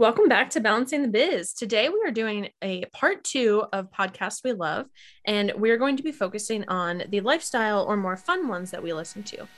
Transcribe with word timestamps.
Welcome 0.00 0.28
back 0.28 0.50
to 0.50 0.60
Balancing 0.60 1.02
the 1.02 1.08
Biz. 1.08 1.54
Today 1.54 1.88
we 1.88 2.00
are 2.06 2.12
doing 2.12 2.50
a 2.62 2.84
part 2.92 3.24
two 3.24 3.64
of 3.72 3.90
podcasts 3.90 4.44
we 4.44 4.52
love, 4.52 4.86
and 5.24 5.52
we're 5.56 5.76
going 5.76 5.96
to 5.96 6.04
be 6.04 6.12
focusing 6.12 6.64
on 6.68 7.02
the 7.08 7.20
lifestyle 7.20 7.82
or 7.82 7.96
more 7.96 8.16
fun 8.16 8.46
ones 8.46 8.70
that 8.70 8.80
we 8.80 8.92
listen 8.92 9.24
to. 9.24 9.48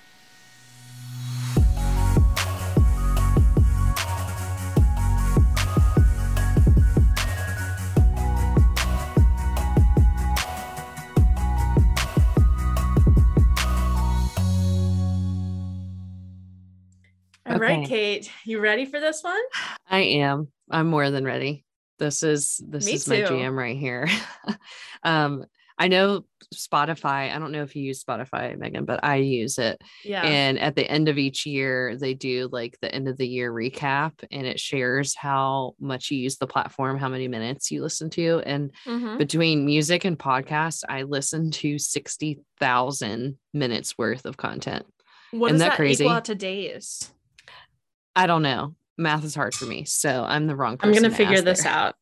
Right. 17.61 17.87
Kate, 17.87 18.31
you 18.45 18.61
ready 18.61 18.85
for 18.85 19.01
this 19.01 19.23
one? 19.23 19.41
I 19.89 20.01
am. 20.01 20.49
I'm 20.71 20.89
more 20.89 21.11
than 21.11 21.25
ready. 21.25 21.65
This 21.99 22.23
is 22.23 22.61
this 22.67 22.87
Me 22.87 22.93
is 22.93 23.07
my 23.09 23.23
jam 23.23 23.59
right 23.59 23.77
here. 23.77 24.09
um, 25.03 25.45
I 25.79 25.89
know 25.89 26.27
Spotify. 26.55 27.35
I 27.35 27.39
don't 27.39 27.53
know 27.53 27.63
if 27.63 27.75
you 27.75 27.83
use 27.83 28.05
Spotify, 28.05 28.57
Megan, 28.59 28.85
but 28.85 29.01
I 29.03 29.17
use 29.17 29.57
it. 29.59 29.81
Yeah. 30.05 30.23
And 30.23 30.59
at 30.59 30.77
the 30.77 30.87
end 30.91 31.09
of 31.09 31.17
each 31.17 31.47
year, 31.47 31.97
they 31.97 32.13
do 32.13 32.49
like 32.53 32.77
the 32.83 32.95
end 32.95 33.09
of 33.09 33.17
the 33.17 33.27
year 33.27 33.51
recap, 33.53 34.13
and 34.31 34.47
it 34.47 34.61
shares 34.61 35.15
how 35.15 35.75
much 35.81 36.11
you 36.11 36.19
use 36.19 36.37
the 36.37 36.47
platform, 36.47 36.99
how 36.99 37.09
many 37.09 37.29
minutes 37.29 37.71
you 37.71 37.83
listen 37.83 38.11
to, 38.11 38.43
and 38.45 38.73
Mhm. 38.87 39.17
between 39.19 39.65
music 39.65 40.05
and 40.05 40.19
podcasts, 40.19 40.83
I 40.89 41.03
listen 41.03 41.51
to 41.53 41.79
sixty 41.79 42.41
thousand 42.59 43.39
minutes 43.55 43.97
worth 43.97 44.27
of 44.27 44.37
content. 44.37 44.85
What 45.31 45.49
isn't 45.49 45.59
that 45.61 45.71
that 45.71 45.77
crazy? 45.77 46.05
equal 46.05 46.21
to 46.21 46.35
days? 46.35 47.11
I 48.21 48.27
don't 48.27 48.43
know. 48.43 48.75
Math 48.99 49.25
is 49.25 49.35
hard 49.35 49.55
for 49.55 49.65
me, 49.65 49.87
so 49.87 50.27
I'm 50.29 50.47
the 50.47 50.55
wrong. 50.55 50.77
Person. 50.77 50.91
I'm 50.91 50.95
gonna 50.95 51.09
to 51.09 51.17
figure 51.17 51.41
this 51.41 51.63
there. 51.63 51.73
out. 51.73 51.95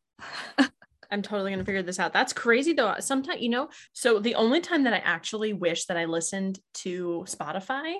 I'm 1.12 1.22
totally 1.22 1.52
gonna 1.52 1.64
figure 1.64 1.84
this 1.84 2.00
out. 2.00 2.12
That's 2.12 2.32
crazy 2.32 2.72
though. 2.72 2.96
Sometimes, 2.98 3.40
you 3.40 3.50
know, 3.50 3.68
so 3.92 4.18
the 4.18 4.34
only 4.34 4.60
time 4.60 4.82
that 4.82 4.92
I 4.92 4.98
actually 4.98 5.52
wish 5.52 5.84
that 5.84 5.96
I 5.96 6.06
listened 6.06 6.58
to 6.74 7.24
Spotify, 7.28 7.98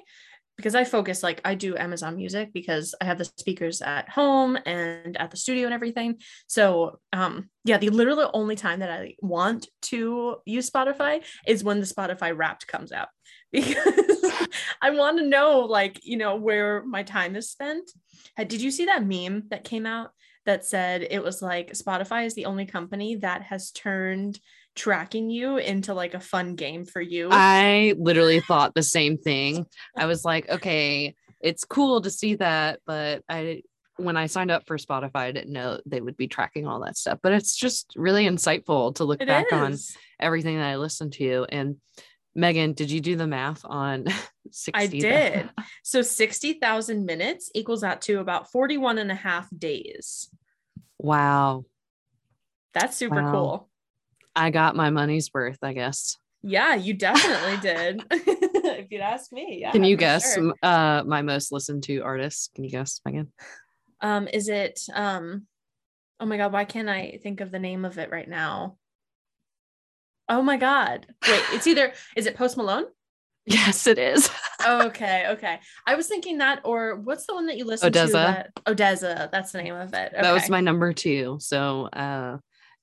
because 0.57 0.75
I 0.75 0.83
focus 0.83 1.23
like 1.23 1.41
I 1.45 1.55
do 1.55 1.77
Amazon 1.77 2.17
Music 2.17 2.53
because 2.53 2.93
I 3.01 3.05
have 3.05 3.19
the 3.19 3.25
speakers 3.25 3.83
at 3.83 4.09
home 4.09 4.59
and 4.67 5.17
at 5.17 5.31
the 5.31 5.37
studio 5.37 5.67
and 5.67 5.75
everything. 5.75 6.17
So 6.49 6.99
um 7.13 7.51
yeah, 7.63 7.79
the 7.79 7.91
literally 7.91 8.27
only 8.35 8.57
time 8.57 8.81
that 8.81 8.91
I 8.91 9.15
want 9.21 9.69
to 9.83 10.39
use 10.45 10.69
Spotify 10.69 11.23
is 11.47 11.63
when 11.63 11.79
the 11.79 11.87
Spotify 11.87 12.37
wrapped 12.37 12.67
comes 12.67 12.91
out. 12.91 13.11
Because 13.53 14.49
I 14.83 14.91
want 14.91 15.19
to 15.19 15.27
know 15.27 15.61
like, 15.61 16.05
you 16.05 16.17
know, 16.19 16.37
where 16.37 16.85
my 16.85 17.03
time 17.03 17.35
is 17.35 17.51
spent. 17.51 17.91
Uh, 18.39 18.45
Did 18.45 18.61
you 18.61 18.71
see 18.71 18.85
that 18.85 19.07
meme 19.07 19.45
that 19.49 19.65
came 19.65 19.87
out 19.87 20.11
that 20.45 20.65
said 20.65 21.07
it 21.11 21.23
was 21.23 21.43
like 21.43 21.73
Spotify 21.73 22.27
is 22.27 22.35
the 22.35 22.47
only 22.47 22.67
company 22.67 23.17
that 23.17 23.43
has 23.43 23.71
turned 23.71 24.39
tracking 24.79 25.29
you 25.29 25.57
into 25.57 25.93
like 25.93 26.15
a 26.15 26.21
fun 26.21 26.55
game 26.55 26.85
for 26.87 27.03
you. 27.03 27.29
I 27.31 27.95
literally 27.99 28.41
thought 28.41 28.75
the 28.75 28.83
same 28.83 29.19
thing. 29.19 29.67
I 29.97 30.07
was 30.07 30.25
like, 30.25 30.49
okay, 30.49 31.17
it's 31.41 31.65
cool 31.65 32.01
to 32.01 32.11
see 32.11 32.37
that, 32.37 32.81
but 32.87 33.23
I 33.29 33.63
when 33.97 34.17
I 34.17 34.27
signed 34.27 34.53
up 34.53 34.63
for 34.65 34.79
Spotify, 34.79 35.17
I 35.17 35.33
didn't 35.33 35.53
know 35.53 35.81
they 35.85 36.01
would 36.01 36.17
be 36.17 36.29
tracking 36.29 36.69
all 36.69 36.81
that 36.85 36.97
stuff. 36.97 37.19
But 37.21 37.33
it's 37.33 37.57
just 37.57 37.93
really 37.97 38.25
insightful 38.25 38.95
to 38.95 39.05
look 39.05 39.21
It 39.21 39.27
back 39.27 39.53
on 39.53 39.77
everything 40.21 40.57
that 40.57 40.69
I 40.69 40.77
listened 40.77 41.15
to. 41.15 41.45
And 41.49 41.77
Megan, 42.39 42.73
did 42.73 42.89
you 42.89 43.01
do 43.01 43.17
the 43.17 43.27
math 43.27 43.63
on 43.65 44.05
60? 44.53 44.71
I 44.75 44.87
did. 44.87 45.51
So 45.83 46.03
60,000 46.03 47.05
minutes 47.05 47.51
equals 47.53 47.83
out 47.83 48.01
to 48.03 48.21
about 48.21 48.53
41 48.53 48.99
and 48.99 49.11
a 49.11 49.17
half 49.17 49.49
days. 49.59 50.31
Wow. 50.99 51.65
That's 52.75 52.97
super 52.97 53.23
Wow. 53.23 53.33
cool. 53.33 53.69
I 54.37 54.51
got 54.51 54.77
my 54.77 54.91
money's 54.91 55.35
worth, 55.35 55.59
I 55.63 55.73
guess. 55.73 56.17
Yeah, 56.45 56.77
you 56.77 56.95
definitely 57.09 57.57
did. 57.57 58.05
if 58.13 58.87
you'd 58.89 59.01
ask 59.01 59.33
me. 59.33 59.59
Yeah. 59.61 59.73
Can 59.73 59.83
you 59.83 59.97
guess 59.97 60.35
sure. 60.35 60.55
uh 60.63 61.03
my 61.05 61.23
most 61.23 61.51
listened 61.51 61.83
to 61.85 61.99
artist? 62.03 62.53
Can 62.55 62.63
you 62.63 62.71
guess, 62.71 63.01
Megan? 63.05 63.33
Um, 64.01 64.29
is 64.33 64.49
it 64.49 64.81
um 64.95 65.49
oh 66.21 66.27
my 66.27 66.37
god, 66.37 66.53
why 66.53 66.65
can't 66.65 66.89
I 66.89 67.19
think 67.21 67.41
of 67.41 67.51
the 67.51 67.59
name 67.59 67.85
of 67.85 67.99
it 67.99 68.11
right 68.13 68.29
now? 68.29 68.77
Oh 70.29 70.43
my 70.43 70.57
god. 70.57 71.07
Wait, 71.29 71.43
it's 71.53 71.67
either 71.67 71.93
is 72.17 72.27
it 72.27 72.37
Post 72.37 72.57
Malone? 72.57 72.85
Yes, 73.47 73.87
it 73.87 73.99
is. 73.99 74.29
okay, 74.67 75.27
okay. 75.31 75.59
I 75.87 75.95
was 75.95 76.07
thinking 76.07 76.39
that, 76.39 76.61
or 76.65 76.97
what's 76.97 77.27
the 77.27 77.35
one 77.35 77.47
that 77.47 77.57
you 77.57 77.65
listen 77.65 77.91
to? 77.91 77.99
ODESZA? 77.99 78.13
That, 78.13 78.51
ODESZA. 78.67 79.31
That's 79.31 79.53
the 79.53 79.63
name 79.63 79.75
of 79.75 79.95
it. 79.95 80.13
that 80.13 80.33
was 80.33 80.51
my 80.51 80.61
number 80.61 80.93
two. 80.93 81.39
So 81.41 81.87
uh 81.87 82.39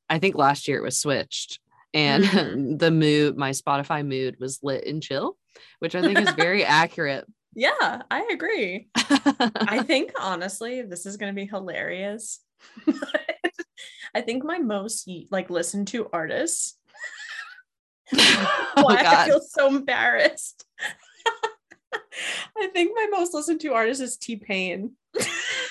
I 0.10 0.20
think 0.20 0.36
last 0.36 0.68
year 0.68 0.78
it 0.80 0.84
was 0.84 1.00
switched. 1.00 1.60
And 1.94 2.24
Mhm. 2.24 2.80
the 2.80 2.92
mood, 2.92 3.38
my 3.38 3.52
Spotify 3.52 4.06
mood 4.06 4.38
was 4.40 4.60
lit 4.64 4.86
and 4.88 5.02
chill, 5.04 5.38
which 5.80 5.96
I 5.96 6.02
think 6.02 6.20
is 6.20 6.32
very 6.32 6.66
accurate. 6.84 7.26
Yeah, 7.54 8.02
I 8.12 8.28
agree. 8.34 8.90
I 8.98 9.82
think 9.84 10.12
honestly, 10.20 10.82
this 10.82 11.06
is 11.06 11.16
going 11.16 11.34
to 11.34 11.36
be 11.40 11.46
hilarious. 11.48 12.42
I 14.14 14.22
think 14.22 14.44
my 14.44 14.58
most 14.60 15.10
like 15.32 15.50
listened 15.50 15.88
to 15.90 16.10
artists. 16.12 16.78
oh 18.18 18.84
Why 18.84 19.04
I 19.06 19.26
feel 19.26 19.42
so 19.42 19.68
embarrassed. 19.68 20.66
I 22.58 22.68
think 22.68 22.92
my 22.96 23.08
most 23.12 23.34
listened 23.34 23.62
to 23.62 23.74
artist 23.74 24.02
is 24.02 24.18
T 24.18 24.36
Pain. 24.36 24.92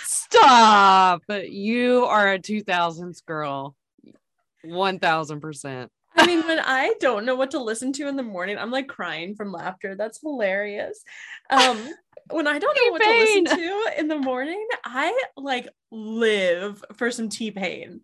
Stop. 0.05 1.23
You 1.29 2.05
are 2.07 2.33
a 2.33 2.39
2000s 2.39 3.25
girl. 3.25 3.77
1000%. 4.65 5.89
I 6.17 6.27
mean, 6.27 6.47
when 6.47 6.61
I 6.61 6.95
don't 7.01 7.25
know 7.25 7.35
what 7.35 7.51
to 7.53 7.59
listen 7.59 7.93
to 7.95 8.09
in 8.09 8.17
the 8.17 8.23
morning, 8.23 8.57
I'm 8.59 8.71
like 8.71 8.89
crying 8.89 9.35
from 9.35 9.53
laughter. 9.53 9.95
That's 9.97 10.21
hilarious. 10.21 11.03
Um, 11.51 11.89
when 12.31 12.47
I 12.47 12.59
don't 12.59 12.77
know 12.77 12.93
what 12.93 13.03
to 13.03 13.11
listen 13.11 13.45
to 13.57 13.85
in 13.99 14.09
the 14.09 14.19
morning, 14.19 14.67
I 14.85 15.25
like 15.37 15.69
live 15.91 16.85
for 16.95 17.11
some 17.11 17.29
T 17.29 17.51
Pain. 17.51 18.01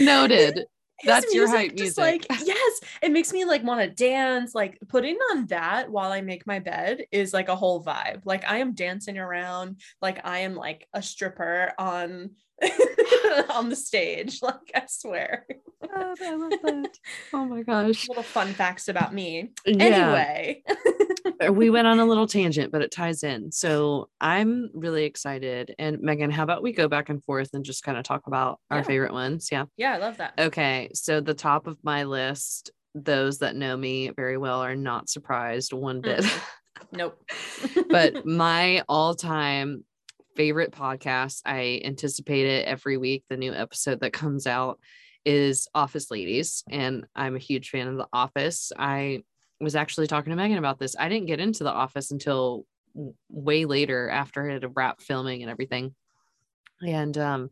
Noted. 0.00 0.64
That's 1.04 1.32
your 1.34 1.48
hype 1.48 1.76
just, 1.76 1.98
music. 1.98 1.98
Like, 1.98 2.26
yes, 2.44 2.80
it 3.02 3.12
makes 3.12 3.32
me 3.32 3.44
like 3.44 3.62
want 3.62 3.80
to 3.80 3.88
dance. 3.88 4.54
Like 4.54 4.78
putting 4.88 5.16
on 5.30 5.46
that 5.46 5.90
while 5.90 6.12
I 6.12 6.20
make 6.20 6.46
my 6.46 6.58
bed 6.58 7.04
is 7.12 7.32
like 7.32 7.48
a 7.48 7.56
whole 7.56 7.82
vibe. 7.84 8.22
Like 8.24 8.44
I 8.44 8.58
am 8.58 8.74
dancing 8.74 9.18
around, 9.18 9.80
like 10.02 10.20
I 10.24 10.40
am 10.40 10.54
like 10.54 10.86
a 10.92 11.02
stripper 11.02 11.72
on 11.78 12.30
on 13.50 13.68
the 13.68 13.76
stage. 13.76 14.40
Like 14.48 14.70
I 14.74 14.84
swear. 14.88 15.46
God, 15.82 16.16
I 16.22 16.34
love 16.34 16.50
that. 16.62 16.98
Oh 17.34 17.44
my 17.44 17.62
gosh. 17.62 18.08
Little 18.08 18.22
fun 18.22 18.54
facts 18.54 18.88
about 18.88 19.12
me. 19.12 19.50
Yeah. 19.66 19.84
Anyway, 19.84 20.62
Uh, 21.44 21.52
we 21.52 21.70
went 21.70 21.86
on 21.86 21.98
a 21.98 22.04
little 22.04 22.26
tangent, 22.38 22.72
but 22.72 22.82
it 22.82 22.90
ties 22.90 23.22
in. 23.22 23.52
So 23.52 24.08
I'm 24.20 24.70
really 24.74 25.04
excited. 25.04 25.74
And 25.78 26.00
Megan, 26.00 26.30
how 26.30 26.42
about 26.42 26.62
we 26.62 26.72
go 26.72 26.88
back 26.88 27.08
and 27.08 27.22
forth 27.24 27.50
and 27.52 27.64
just 27.64 27.82
kind 27.82 27.98
of 27.98 28.04
talk 28.04 28.26
about 28.26 28.60
our 28.70 28.84
favorite 28.84 29.12
ones? 29.12 29.48
Yeah. 29.50 29.64
yeah, 29.76 29.94
I 29.94 29.98
love 29.98 30.16
that. 30.18 30.34
Okay. 30.38 30.90
So 30.94 31.20
the 31.20 31.34
top 31.34 31.66
of 31.66 31.78
my 31.82 32.04
list, 32.04 32.70
those 32.94 33.38
that 33.38 33.56
know 33.56 33.76
me 33.76 34.10
very 34.10 34.38
well 34.38 34.60
are 34.60 34.76
not 34.76 35.08
surprised 35.08 35.72
one 35.72 36.00
bit. 36.00 36.24
Nope. 36.92 37.20
but 37.90 38.24
my 38.26 38.82
all-time 38.88 39.84
favorite 40.36 40.70
podcast, 40.70 41.42
I 41.44 41.82
anticipate 41.84 42.46
it 42.46 42.66
every 42.66 42.96
week. 42.96 43.24
The 43.28 43.36
new 43.36 43.52
episode 43.52 44.00
that 44.00 44.12
comes 44.12 44.46
out 44.46 44.78
is 45.24 45.68
Office 45.74 46.10
Ladies, 46.10 46.62
and 46.70 47.04
I'm 47.14 47.36
a 47.36 47.40
huge 47.40 47.70
fan 47.70 47.88
of 47.88 47.96
The 47.96 48.06
Office. 48.12 48.72
I 48.78 49.22
was 49.60 49.76
actually 49.76 50.06
talking 50.06 50.30
to 50.30 50.36
Megan 50.36 50.58
about 50.58 50.78
this. 50.78 50.96
I 50.98 51.08
didn't 51.08 51.26
get 51.26 51.40
into 51.40 51.64
The 51.64 51.72
Office 51.72 52.10
until 52.10 52.64
way 53.28 53.64
later 53.64 54.08
after 54.08 54.48
it 54.48 54.62
had 54.62 54.76
wrapped 54.76 55.02
filming 55.02 55.42
and 55.42 55.50
everything. 55.50 55.94
And 56.86 57.16
um 57.18 57.50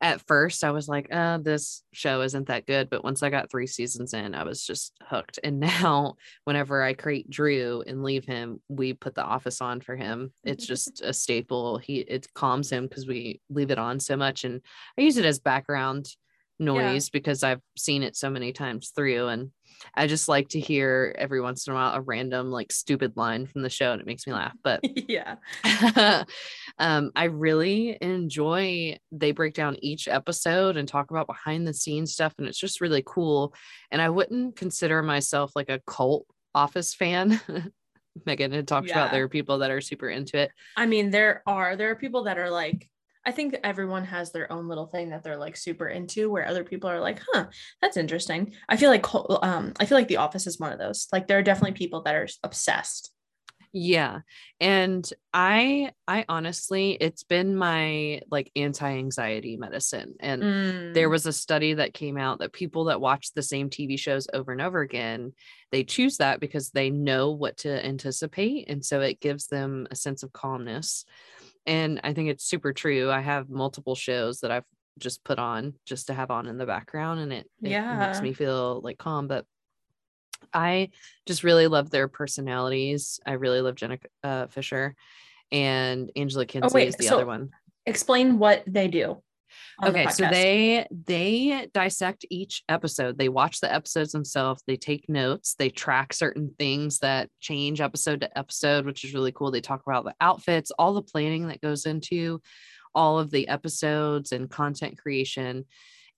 at 0.00 0.20
first 0.26 0.64
I 0.64 0.70
was 0.70 0.86
like, 0.86 1.08
uh, 1.10 1.38
this 1.38 1.82
show 1.92 2.20
isn't 2.20 2.48
that 2.48 2.66
good. 2.66 2.90
But 2.90 3.02
once 3.02 3.22
I 3.22 3.30
got 3.30 3.50
three 3.50 3.66
seasons 3.66 4.12
in, 4.12 4.34
I 4.34 4.44
was 4.44 4.62
just 4.62 4.92
hooked. 5.02 5.38
And 5.42 5.60
now 5.80 6.16
whenever 6.44 6.82
I 6.82 6.92
create 6.92 7.30
Drew 7.30 7.82
and 7.86 8.02
leave 8.02 8.26
him, 8.26 8.60
we 8.68 8.92
put 8.92 9.14
the 9.14 9.24
office 9.24 9.60
on 9.62 9.80
for 9.80 9.96
him. 9.96 10.32
It's 10.44 10.66
just 10.74 11.00
a 11.02 11.12
staple. 11.12 11.78
He 11.78 11.98
it 12.00 12.26
calms 12.34 12.70
him 12.70 12.86
because 12.86 13.06
we 13.06 13.40
leave 13.48 13.70
it 13.70 13.78
on 13.78 13.98
so 13.98 14.16
much. 14.16 14.44
And 14.44 14.60
I 14.98 15.02
use 15.02 15.16
it 15.16 15.24
as 15.24 15.38
background 15.38 16.08
noise 16.58 17.10
because 17.10 17.42
I've 17.42 17.60
seen 17.76 18.02
it 18.02 18.16
so 18.16 18.30
many 18.30 18.52
times 18.52 18.92
through. 18.94 19.28
And 19.28 19.50
I 19.94 20.06
just 20.06 20.28
like 20.28 20.48
to 20.50 20.60
hear 20.60 21.14
every 21.18 21.40
once 21.40 21.66
in 21.66 21.72
a 21.72 21.76
while 21.76 21.94
a 21.94 22.00
random 22.00 22.50
like 22.50 22.72
stupid 22.72 23.16
line 23.16 23.46
from 23.46 23.62
the 23.62 23.70
show 23.70 23.92
and 23.92 24.00
it 24.00 24.06
makes 24.06 24.26
me 24.26 24.32
laugh. 24.32 24.54
But 24.62 24.80
yeah. 25.08 25.36
um, 26.78 27.10
I 27.16 27.24
really 27.24 27.98
enjoy 28.00 28.98
they 29.12 29.32
break 29.32 29.54
down 29.54 29.76
each 29.80 30.08
episode 30.08 30.76
and 30.76 30.88
talk 30.88 31.10
about 31.10 31.26
behind 31.26 31.66
the 31.66 31.74
scenes 31.74 32.12
stuff, 32.12 32.34
and 32.38 32.46
it's 32.46 32.58
just 32.58 32.80
really 32.80 33.02
cool. 33.04 33.54
And 33.90 34.00
I 34.00 34.10
wouldn't 34.10 34.56
consider 34.56 35.02
myself 35.02 35.52
like 35.54 35.68
a 35.68 35.80
cult 35.86 36.26
office 36.54 36.94
fan. 36.94 37.40
Megan 38.26 38.52
had 38.52 38.68
talked 38.68 38.90
about 38.90 39.06
Yeah. 39.06 39.12
there 39.12 39.24
are 39.24 39.28
people 39.28 39.58
that 39.58 39.72
are 39.72 39.80
super 39.80 40.08
into 40.08 40.38
it. 40.38 40.52
I 40.76 40.86
mean, 40.86 41.10
there 41.10 41.42
are 41.46 41.74
there 41.76 41.90
are 41.90 41.96
people 41.96 42.24
that 42.24 42.38
are 42.38 42.50
like 42.50 42.88
I 43.26 43.32
think 43.32 43.56
everyone 43.64 44.04
has 44.04 44.32
their 44.32 44.52
own 44.52 44.68
little 44.68 44.86
thing 44.86 45.10
that 45.10 45.22
they're 45.22 45.36
like 45.36 45.56
super 45.56 45.88
into 45.88 46.30
where 46.30 46.46
other 46.46 46.64
people 46.64 46.90
are 46.90 47.00
like, 47.00 47.20
huh, 47.32 47.46
that's 47.80 47.96
interesting. 47.96 48.54
I 48.68 48.76
feel 48.76 48.90
like 48.90 49.06
um 49.14 49.72
I 49.78 49.86
feel 49.86 49.98
like 49.98 50.08
The 50.08 50.18
Office 50.18 50.46
is 50.46 50.60
one 50.60 50.72
of 50.72 50.78
those. 50.78 51.08
Like 51.12 51.26
there 51.26 51.38
are 51.38 51.42
definitely 51.42 51.72
people 51.72 52.02
that 52.02 52.14
are 52.14 52.28
obsessed. 52.42 53.10
Yeah. 53.76 54.20
And 54.60 55.08
I 55.32 55.90
I 56.06 56.24
honestly 56.28 56.92
it's 56.92 57.24
been 57.24 57.56
my 57.56 58.20
like 58.30 58.52
anti-anxiety 58.54 59.56
medicine. 59.56 60.14
And 60.20 60.42
mm. 60.42 60.94
there 60.94 61.08
was 61.10 61.26
a 61.26 61.32
study 61.32 61.74
that 61.74 61.92
came 61.92 62.16
out 62.16 62.38
that 62.38 62.52
people 62.52 62.84
that 62.84 63.00
watch 63.00 63.32
the 63.34 63.42
same 63.42 63.70
TV 63.70 63.98
shows 63.98 64.28
over 64.32 64.52
and 64.52 64.60
over 64.60 64.80
again, 64.80 65.32
they 65.72 65.82
choose 65.82 66.18
that 66.18 66.38
because 66.38 66.70
they 66.70 66.88
know 66.88 67.32
what 67.32 67.56
to 67.58 67.84
anticipate 67.84 68.70
and 68.70 68.84
so 68.84 69.00
it 69.00 69.18
gives 69.18 69.48
them 69.48 69.88
a 69.90 69.96
sense 69.96 70.22
of 70.22 70.32
calmness 70.32 71.04
and 71.66 72.00
I 72.04 72.12
think 72.12 72.28
it's 72.28 72.44
super 72.44 72.72
true. 72.72 73.10
I 73.10 73.20
have 73.20 73.48
multiple 73.48 73.94
shows 73.94 74.40
that 74.40 74.50
I've 74.50 74.64
just 74.98 75.24
put 75.24 75.38
on 75.38 75.74
just 75.86 76.06
to 76.06 76.14
have 76.14 76.30
on 76.30 76.46
in 76.46 76.58
the 76.58 76.66
background 76.66 77.20
and 77.20 77.32
it, 77.32 77.50
it 77.62 77.70
yeah. 77.70 78.06
makes 78.06 78.20
me 78.20 78.32
feel 78.32 78.80
like 78.82 78.98
calm. 78.98 79.26
But 79.26 79.44
I 80.52 80.90
just 81.26 81.42
really 81.42 81.66
love 81.66 81.90
their 81.90 82.08
personalities. 82.08 83.18
I 83.26 83.32
really 83.32 83.60
love 83.60 83.74
Jenna 83.74 83.98
uh, 84.22 84.46
Fischer 84.46 84.94
and 85.50 86.10
Angela 86.16 86.46
Kinsey 86.46 86.68
oh, 86.70 86.74
wait, 86.74 86.88
is 86.88 86.96
the 86.96 87.04
so 87.04 87.16
other 87.16 87.26
one. 87.26 87.50
Explain 87.86 88.38
what 88.38 88.62
they 88.66 88.88
do 88.88 89.22
okay 89.82 90.04
the 90.04 90.12
so 90.12 90.28
they 90.30 90.86
they 90.90 91.68
dissect 91.72 92.24
each 92.30 92.62
episode. 92.68 93.18
They 93.18 93.28
watch 93.28 93.60
the 93.60 93.72
episodes 93.72 94.12
themselves. 94.12 94.62
They 94.66 94.76
take 94.76 95.08
notes. 95.08 95.54
They 95.58 95.70
track 95.70 96.12
certain 96.12 96.54
things 96.58 96.98
that 97.00 97.30
change 97.40 97.80
episode 97.80 98.20
to 98.20 98.38
episode 98.38 98.86
which 98.86 99.04
is 99.04 99.14
really 99.14 99.32
cool. 99.32 99.50
They 99.50 99.60
talk 99.60 99.82
about 99.86 100.04
the 100.04 100.14
outfits 100.20 100.70
all 100.78 100.94
the 100.94 101.02
planning 101.02 101.48
that 101.48 101.60
goes 101.60 101.86
into 101.86 102.40
all 102.94 103.18
of 103.18 103.30
the 103.30 103.48
episodes 103.48 104.32
and 104.32 104.50
content 104.50 104.98
creation. 104.98 105.64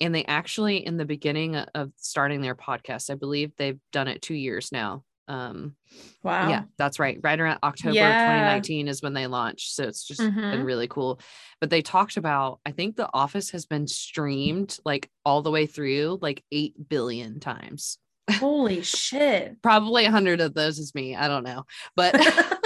And 0.00 0.14
they 0.14 0.24
actually 0.26 0.84
in 0.84 0.98
the 0.98 1.06
beginning 1.06 1.56
of 1.56 1.90
starting 1.96 2.42
their 2.42 2.54
podcast 2.54 3.08
i 3.08 3.14
believe 3.14 3.52
they've 3.56 3.80
done 3.92 4.08
it 4.08 4.20
two 4.20 4.34
years 4.34 4.70
now 4.70 5.04
um 5.28 5.74
wow. 6.22 6.48
yeah 6.48 6.62
that's 6.78 6.98
right. 6.98 7.18
Right 7.22 7.38
around 7.38 7.58
october 7.62 7.94
yeah. 7.94 8.26
2019 8.26 8.88
is 8.88 9.02
when 9.02 9.14
they 9.14 9.26
launched 9.26 9.74
so 9.74 9.84
it's 9.84 10.06
just 10.06 10.20
mm-hmm. 10.20 10.40
been 10.40 10.64
really 10.64 10.88
cool. 10.88 11.20
But 11.60 11.70
they 11.70 11.82
talked 11.82 12.16
about 12.16 12.60
i 12.66 12.70
think 12.70 12.96
the 12.96 13.08
office 13.12 13.50
has 13.50 13.66
been 13.66 13.86
streamed 13.86 14.78
like 14.84 15.10
all 15.24 15.42
the 15.42 15.50
way 15.50 15.66
through 15.66 16.18
like 16.22 16.44
8 16.52 16.88
billion 16.88 17.40
times. 17.40 17.98
Holy 18.30 18.82
shit. 18.82 19.56
Probably 19.62 20.04
a 20.04 20.10
hundred 20.10 20.40
of 20.40 20.54
those 20.54 20.78
is 20.78 20.94
me 20.94 21.16
i 21.16 21.28
don't 21.28 21.44
know. 21.44 21.64
But 21.94 22.14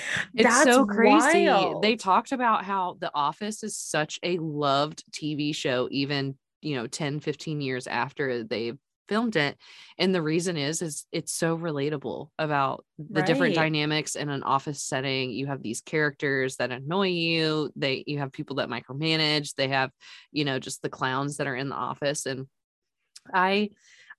it's 0.34 0.48
That's 0.48 0.64
so 0.64 0.86
crazy. 0.86 1.46
Wild. 1.46 1.82
they 1.82 1.96
talked 1.96 2.32
about 2.32 2.64
how 2.64 2.96
the 3.00 3.10
office 3.14 3.62
is 3.62 3.76
such 3.76 4.18
a 4.22 4.38
loved 4.38 5.04
tv 5.12 5.54
show 5.54 5.88
even 5.90 6.36
you 6.60 6.76
know 6.76 6.86
10 6.86 7.20
15 7.20 7.60
years 7.60 7.86
after 7.86 8.44
they've 8.44 8.78
filmed 9.12 9.36
it 9.36 9.58
and 9.98 10.14
the 10.14 10.22
reason 10.22 10.56
is 10.56 10.80
is 10.80 11.04
it's 11.12 11.34
so 11.34 11.54
relatable 11.54 12.30
about 12.38 12.82
the 12.98 13.20
right. 13.20 13.26
different 13.26 13.54
dynamics 13.54 14.14
in 14.14 14.30
an 14.30 14.42
office 14.42 14.82
setting 14.82 15.30
you 15.30 15.46
have 15.46 15.62
these 15.62 15.82
characters 15.82 16.56
that 16.56 16.72
annoy 16.72 17.08
you 17.08 17.70
they 17.76 18.02
you 18.06 18.18
have 18.18 18.32
people 18.32 18.56
that 18.56 18.70
micromanage 18.70 19.54
they 19.54 19.68
have 19.68 19.90
you 20.30 20.46
know 20.46 20.58
just 20.58 20.80
the 20.80 20.88
clowns 20.88 21.36
that 21.36 21.46
are 21.46 21.54
in 21.54 21.68
the 21.68 21.74
office 21.74 22.24
and 22.24 22.46
i 23.34 23.68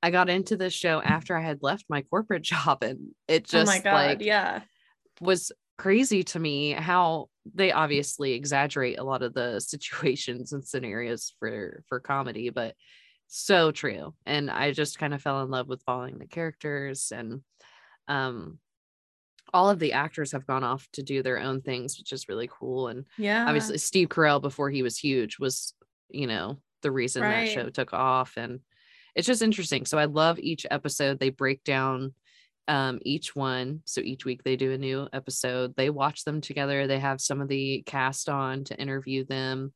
i 0.04 0.12
got 0.12 0.30
into 0.30 0.56
this 0.56 0.76
show 0.76 1.02
after 1.02 1.36
i 1.36 1.42
had 1.42 1.64
left 1.64 1.86
my 1.90 2.04
corporate 2.04 2.44
job 2.54 2.84
and 2.84 3.00
it 3.28 3.48
just 3.48 3.68
oh 3.68 3.74
my 3.74 3.80
God, 3.80 3.94
like 3.94 4.22
yeah 4.22 4.62
was 5.22 5.52
crazy 5.80 6.22
to 6.22 6.38
me 6.38 6.74
how 6.74 7.30
they 7.56 7.72
obviously 7.72 8.34
exaggerate 8.34 9.00
a 9.00 9.04
lot 9.04 9.24
of 9.24 9.34
the 9.34 9.60
situations 9.74 10.54
and 10.54 10.64
scenarios 10.64 11.34
for 11.40 11.84
for 11.90 12.00
comedy 12.00 12.52
but 12.52 12.76
so 13.28 13.72
true 13.72 14.14
and 14.26 14.50
i 14.50 14.72
just 14.72 15.00
kind 15.00 15.14
of 15.14 15.22
fell 15.22 15.42
in 15.44 15.50
love 15.50 15.68
with 15.68 15.82
following 15.84 16.18
the 16.18 16.28
characters 16.28 17.12
and 17.16 17.42
um 18.08 18.60
all 19.54 19.70
of 19.70 19.80
the 19.80 19.94
actors 19.94 20.32
have 20.32 20.48
gone 20.48 20.64
off 20.64 20.88
to 20.94 21.04
do 21.04 21.22
their 21.22 21.40
own 21.40 21.62
things 21.62 21.98
which 21.98 22.12
is 22.12 22.30
really 22.30 22.50
cool 22.52 22.88
and 22.88 23.06
yeah 23.18 23.46
obviously 23.48 23.78
steve 23.78 24.10
carell 24.10 24.42
before 24.42 24.70
he 24.70 24.84
was 24.84 24.98
huge 24.98 25.40
was 25.40 25.74
you 26.10 26.28
know 26.28 26.58
the 26.82 26.92
reason 26.92 27.22
right. 27.22 27.46
that 27.46 27.52
show 27.52 27.70
took 27.70 27.94
off 27.94 28.34
and 28.38 28.60
it's 29.16 29.28
just 29.28 29.42
interesting 29.42 29.86
so 29.86 29.98
i 29.98 30.06
love 30.06 30.40
each 30.40 30.66
episode 30.70 31.20
they 31.20 31.30
break 31.30 31.64
down 31.64 32.14
um 32.68 33.00
each 33.04 33.36
one 33.36 33.82
so 33.86 34.00
each 34.02 34.26
week 34.26 34.44
they 34.44 34.56
do 34.56 34.72
a 34.72 34.78
new 34.78 35.08
episode 35.12 35.76
they 35.76 35.90
watch 35.90 36.24
them 36.24 36.40
together 36.40 36.88
they 36.88 37.00
have 37.00 37.20
some 37.20 37.42
of 37.42 37.48
the 37.48 37.84
cast 37.86 38.30
on 38.30 38.64
to 38.64 38.80
interview 38.80 39.26
them 39.26 39.74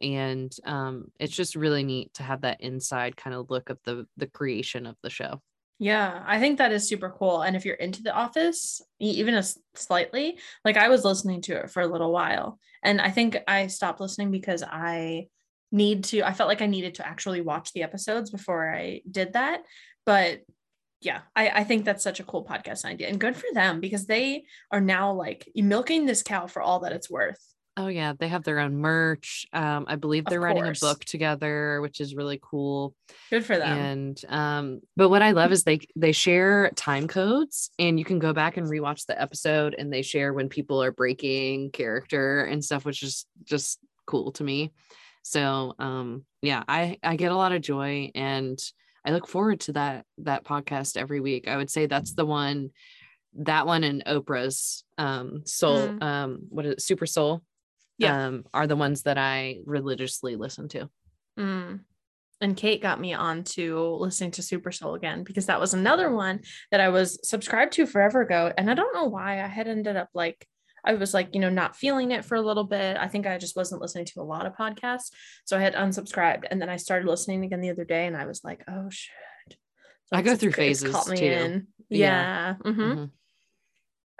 and 0.00 0.54
um, 0.64 1.10
it's 1.18 1.34
just 1.34 1.56
really 1.56 1.84
neat 1.84 2.12
to 2.14 2.22
have 2.22 2.42
that 2.42 2.60
inside 2.60 3.16
kind 3.16 3.34
of 3.34 3.50
look 3.50 3.70
of 3.70 3.78
the 3.84 4.06
the 4.16 4.26
creation 4.26 4.86
of 4.86 4.96
the 5.02 5.10
show. 5.10 5.40
Yeah 5.78 6.22
i 6.26 6.40
think 6.40 6.56
that 6.56 6.72
is 6.72 6.88
super 6.88 7.10
cool 7.10 7.42
and 7.42 7.54
if 7.54 7.66
you're 7.66 7.74
into 7.74 8.02
the 8.02 8.14
office 8.14 8.80
even 8.98 9.34
a 9.34 9.42
slightly 9.74 10.38
like 10.64 10.78
i 10.78 10.88
was 10.88 11.04
listening 11.04 11.42
to 11.42 11.56
it 11.56 11.70
for 11.70 11.82
a 11.82 11.86
little 11.86 12.12
while 12.12 12.58
and 12.82 12.98
i 12.98 13.10
think 13.10 13.36
i 13.46 13.66
stopped 13.66 14.00
listening 14.00 14.30
because 14.30 14.62
i 14.62 15.26
need 15.72 16.04
to 16.04 16.22
i 16.22 16.32
felt 16.32 16.48
like 16.48 16.62
i 16.62 16.66
needed 16.66 16.94
to 16.94 17.06
actually 17.06 17.42
watch 17.42 17.74
the 17.74 17.82
episodes 17.82 18.30
before 18.30 18.72
i 18.72 19.02
did 19.10 19.34
that 19.34 19.64
but 20.06 20.40
yeah 21.02 21.20
I, 21.34 21.48
I 21.50 21.64
think 21.64 21.84
that's 21.84 22.02
such 22.02 22.20
a 22.20 22.24
cool 22.24 22.44
podcast 22.44 22.86
idea 22.86 23.08
and 23.08 23.20
good 23.20 23.36
for 23.36 23.46
them 23.52 23.80
because 23.80 24.06
they 24.06 24.44
are 24.70 24.80
now 24.80 25.12
like 25.12 25.46
milking 25.54 26.06
this 26.06 26.22
cow 26.22 26.46
for 26.46 26.62
all 26.62 26.80
that 26.80 26.92
it's 26.92 27.10
worth 27.10 27.40
Oh 27.78 27.88
yeah, 27.88 28.14
they 28.18 28.28
have 28.28 28.42
their 28.42 28.58
own 28.58 28.76
merch. 28.76 29.46
Um, 29.52 29.84
I 29.86 29.96
believe 29.96 30.24
they're 30.24 30.40
writing 30.40 30.66
a 30.66 30.72
book 30.80 31.04
together, 31.04 31.82
which 31.82 32.00
is 32.00 32.14
really 32.14 32.40
cool. 32.42 32.94
Good 33.28 33.44
for 33.44 33.58
them. 33.58 33.78
And 33.78 34.22
um, 34.30 34.80
but 34.96 35.10
what 35.10 35.20
I 35.20 35.32
love 35.32 35.52
is 35.52 35.64
they 35.64 35.80
they 35.94 36.12
share 36.12 36.70
time 36.74 37.06
codes, 37.06 37.70
and 37.78 37.98
you 37.98 38.04
can 38.04 38.18
go 38.18 38.32
back 38.32 38.56
and 38.56 38.66
rewatch 38.66 39.04
the 39.04 39.20
episode, 39.20 39.74
and 39.76 39.92
they 39.92 40.00
share 40.00 40.32
when 40.32 40.48
people 40.48 40.82
are 40.82 40.90
breaking 40.90 41.70
character 41.70 42.44
and 42.44 42.64
stuff, 42.64 42.86
which 42.86 43.02
is 43.02 43.26
just 43.44 43.78
cool 44.06 44.32
to 44.32 44.44
me. 44.44 44.72
So 45.22 45.74
um, 45.78 46.24
yeah, 46.40 46.62
I 46.66 46.98
I 47.02 47.16
get 47.16 47.32
a 47.32 47.36
lot 47.36 47.52
of 47.52 47.60
joy, 47.60 48.10
and 48.14 48.58
I 49.04 49.10
look 49.12 49.28
forward 49.28 49.60
to 49.60 49.72
that 49.72 50.06
that 50.18 50.44
podcast 50.44 50.96
every 50.96 51.20
week. 51.20 51.46
I 51.46 51.58
would 51.58 51.70
say 51.70 51.84
that's 51.84 52.14
the 52.14 52.24
one, 52.24 52.70
that 53.34 53.66
one 53.66 53.84
and 53.84 54.02
Oprah's 54.06 54.82
um 54.96 55.42
soul 55.44 55.88
mm. 55.88 56.02
um 56.02 56.38
what 56.48 56.64
is 56.64 56.72
it, 56.72 56.80
Super 56.80 57.04
Soul 57.04 57.42
yeah. 57.98 58.26
um, 58.26 58.44
are 58.52 58.66
the 58.66 58.76
ones 58.76 59.02
that 59.02 59.18
I 59.18 59.58
religiously 59.64 60.36
listen 60.36 60.68
to. 60.68 60.88
Mm. 61.38 61.80
And 62.40 62.56
Kate 62.56 62.82
got 62.82 63.00
me 63.00 63.14
on 63.14 63.44
to 63.44 63.96
listening 63.98 64.32
to 64.32 64.42
Super 64.42 64.70
Soul 64.70 64.94
again 64.94 65.24
because 65.24 65.46
that 65.46 65.60
was 65.60 65.72
another 65.72 66.10
one 66.10 66.40
that 66.70 66.80
I 66.80 66.90
was 66.90 67.18
subscribed 67.26 67.72
to 67.74 67.86
forever 67.86 68.20
ago. 68.20 68.52
And 68.56 68.70
I 68.70 68.74
don't 68.74 68.94
know 68.94 69.06
why 69.06 69.42
I 69.42 69.46
had 69.46 69.68
ended 69.68 69.96
up 69.96 70.10
like, 70.12 70.46
I 70.84 70.94
was 70.94 71.14
like, 71.14 71.34
you 71.34 71.40
know, 71.40 71.48
not 71.48 71.76
feeling 71.76 72.10
it 72.10 72.24
for 72.24 72.34
a 72.34 72.42
little 72.42 72.64
bit. 72.64 72.98
I 72.98 73.08
think 73.08 73.26
I 73.26 73.38
just 73.38 73.56
wasn't 73.56 73.80
listening 73.80 74.04
to 74.06 74.20
a 74.20 74.22
lot 74.22 74.44
of 74.44 74.54
podcasts. 74.54 75.10
So 75.46 75.56
I 75.56 75.60
had 75.60 75.74
unsubscribed. 75.74 76.44
And 76.50 76.60
then 76.60 76.68
I 76.68 76.76
started 76.76 77.08
listening 77.08 77.42
again 77.42 77.60
the 77.60 77.70
other 77.70 77.84
day 77.84 78.06
and 78.06 78.16
I 78.16 78.26
was 78.26 78.44
like, 78.44 78.62
oh 78.68 78.90
shit. 78.90 79.56
So 80.06 80.16
I 80.16 80.22
go 80.22 80.36
through 80.36 80.52
phases 80.52 80.92
Caught 80.92 81.16
too. 81.16 81.24
In. 81.24 81.66
Yeah. 81.88 81.98
yeah. 81.98 82.54
Mm-hmm. 82.64 82.80
Mm-hmm. 82.82 83.04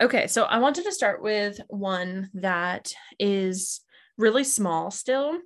Okay, 0.01 0.27
so 0.27 0.45
I 0.45 0.59
wanted 0.59 0.85
to 0.85 0.93
start 0.93 1.23
with 1.23 1.59
one 1.69 2.29
that 2.35 2.93
is 3.19 3.81
really 4.19 4.45
small 4.45 4.91
still. 4.91 5.39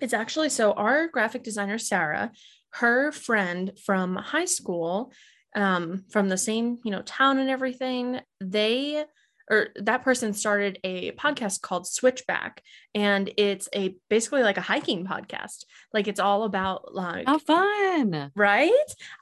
It's 0.00 0.14
actually 0.14 0.50
so 0.50 0.72
our 0.72 1.08
graphic 1.08 1.42
designer, 1.42 1.78
Sarah, 1.78 2.30
her 2.74 3.10
friend 3.10 3.72
from 3.84 4.14
high 4.14 4.44
school, 4.44 5.12
um, 5.56 6.04
from 6.10 6.28
the 6.28 6.38
same, 6.38 6.78
you 6.84 6.92
know, 6.92 7.02
town 7.02 7.38
and 7.38 7.50
everything, 7.50 8.20
they 8.40 9.04
or 9.50 9.70
that 9.74 10.02
person 10.02 10.32
started 10.32 10.78
a 10.84 11.10
podcast 11.12 11.60
called 11.60 11.86
Switchback, 11.86 12.62
and 12.94 13.30
it's 13.36 13.68
a 13.74 13.96
basically 14.08 14.44
like 14.44 14.56
a 14.56 14.62
hiking 14.62 15.04
podcast. 15.04 15.64
Like 15.92 16.06
it's 16.06 16.20
all 16.20 16.44
about 16.44 16.94
like 16.94 17.26
how 17.26 17.38
fun, 17.38 18.30
right? 18.36 18.70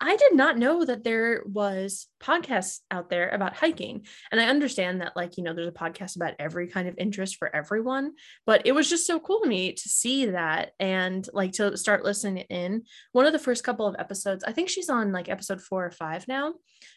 I 0.00 0.16
did 0.16 0.34
not 0.34 0.58
know 0.58 0.84
that 0.84 1.02
there 1.02 1.42
was 1.46 2.08
podcasts 2.20 2.80
out 2.90 3.10
there 3.10 3.28
about 3.30 3.56
hiking, 3.56 4.06
and 4.30 4.40
I 4.40 4.46
understand 4.46 5.00
that 5.00 5.16
like 5.16 5.36
you 5.36 5.44
know 5.44 5.54
there's 5.54 5.68
a 5.68 5.72
podcast 5.72 6.16
about 6.16 6.34
every 6.38 6.68
kind 6.68 6.88
of 6.88 6.94
interest 6.98 7.36
for 7.36 7.54
everyone, 7.54 8.12
but 8.46 8.62
it 8.66 8.72
was 8.72 8.88
just 8.88 9.06
so 9.06 9.20
cool 9.20 9.40
to 9.40 9.48
me 9.48 9.72
to 9.72 9.88
see 9.88 10.26
that 10.26 10.72
and 10.78 11.28
like 11.32 11.52
to 11.52 11.76
start 11.76 12.04
listening 12.04 12.44
in. 12.48 12.82
One 13.12 13.26
of 13.26 13.32
the 13.32 13.38
first 13.38 13.64
couple 13.64 13.86
of 13.86 13.96
episodes, 13.98 14.44
I 14.44 14.52
think 14.52 14.68
she's 14.68 14.88
on 14.88 15.12
like 15.12 15.28
episode 15.28 15.60
four 15.60 15.84
or 15.84 15.90
five 15.90 16.26
now, 16.28 16.54